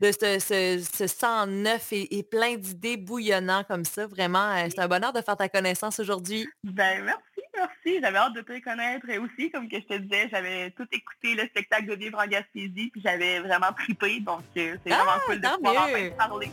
de 0.00 0.12
ce, 0.12 0.38
ce, 0.38 0.84
ce 0.98 1.06
sang 1.06 1.46
neuf 1.46 1.94
et, 1.94 2.18
et 2.18 2.22
plein 2.22 2.56
d'idées 2.56 2.98
bouillonnant 2.98 3.64
comme 3.64 3.86
ça. 3.86 4.06
Vraiment, 4.06 4.50
euh, 4.54 4.66
c'est 4.68 4.80
un 4.80 4.86
bonheur 4.88 5.14
de 5.14 5.22
faire 5.22 5.38
ta 5.38 5.48
connaissance 5.48 5.98
aujourd'hui. 5.98 6.46
Ben 6.62 7.02
merci, 7.04 7.40
merci. 7.56 8.00
J'avais 8.02 8.18
hâte 8.18 8.34
de 8.34 8.42
te 8.42 8.62
connaître 8.62 9.08
et 9.08 9.16
aussi, 9.16 9.50
comme 9.50 9.66
que 9.66 9.76
je 9.80 9.86
te 9.86 9.96
disais, 9.96 10.28
j'avais 10.30 10.72
tout 10.72 10.86
écouté 10.92 11.34
le 11.36 11.46
spectacle 11.48 11.86
de 11.86 11.94
Vivre 11.94 12.18
en 12.18 12.26
Gaspésie, 12.26 12.90
puis 12.92 13.00
j'avais 13.02 13.40
vraiment 13.40 13.72
trippé. 13.72 14.20
Donc, 14.20 14.42
c'est 14.54 14.72
vraiment 14.84 15.04
Ah, 15.08 15.20
cool 15.24 15.40
de 15.40 15.48
pouvoir 15.56 15.88
parler. 16.18 16.50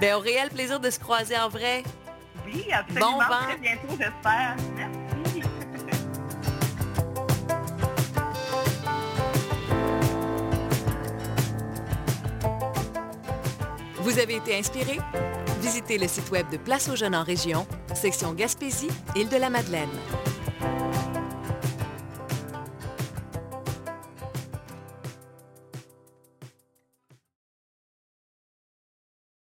Ben, 0.00 0.14
au 0.14 0.20
réel 0.20 0.48
plaisir 0.48 0.80
de 0.80 0.88
se 0.88 0.98
croiser 0.98 1.36
en 1.36 1.50
vrai. 1.50 1.82
Oui, 2.54 2.66
absolument. 2.72 3.12
Bon 3.12 3.18
vent. 3.18 3.46
Très 3.46 3.58
bientôt, 3.58 3.88
j'espère. 3.90 4.56
Merci. 4.76 5.42
Vous 14.00 14.18
avez 14.18 14.36
été 14.36 14.58
inspiré? 14.58 14.98
Visitez 15.60 15.98
le 15.98 16.08
site 16.08 16.30
web 16.30 16.48
de 16.50 16.56
Place 16.56 16.88
aux 16.88 16.96
jeunes 16.96 17.14
en 17.14 17.24
région, 17.24 17.66
section 17.94 18.32
Gaspésie, 18.32 18.88
Île 19.14 19.28
de 19.28 19.36
la 19.36 19.50
Madeleine. 19.50 19.90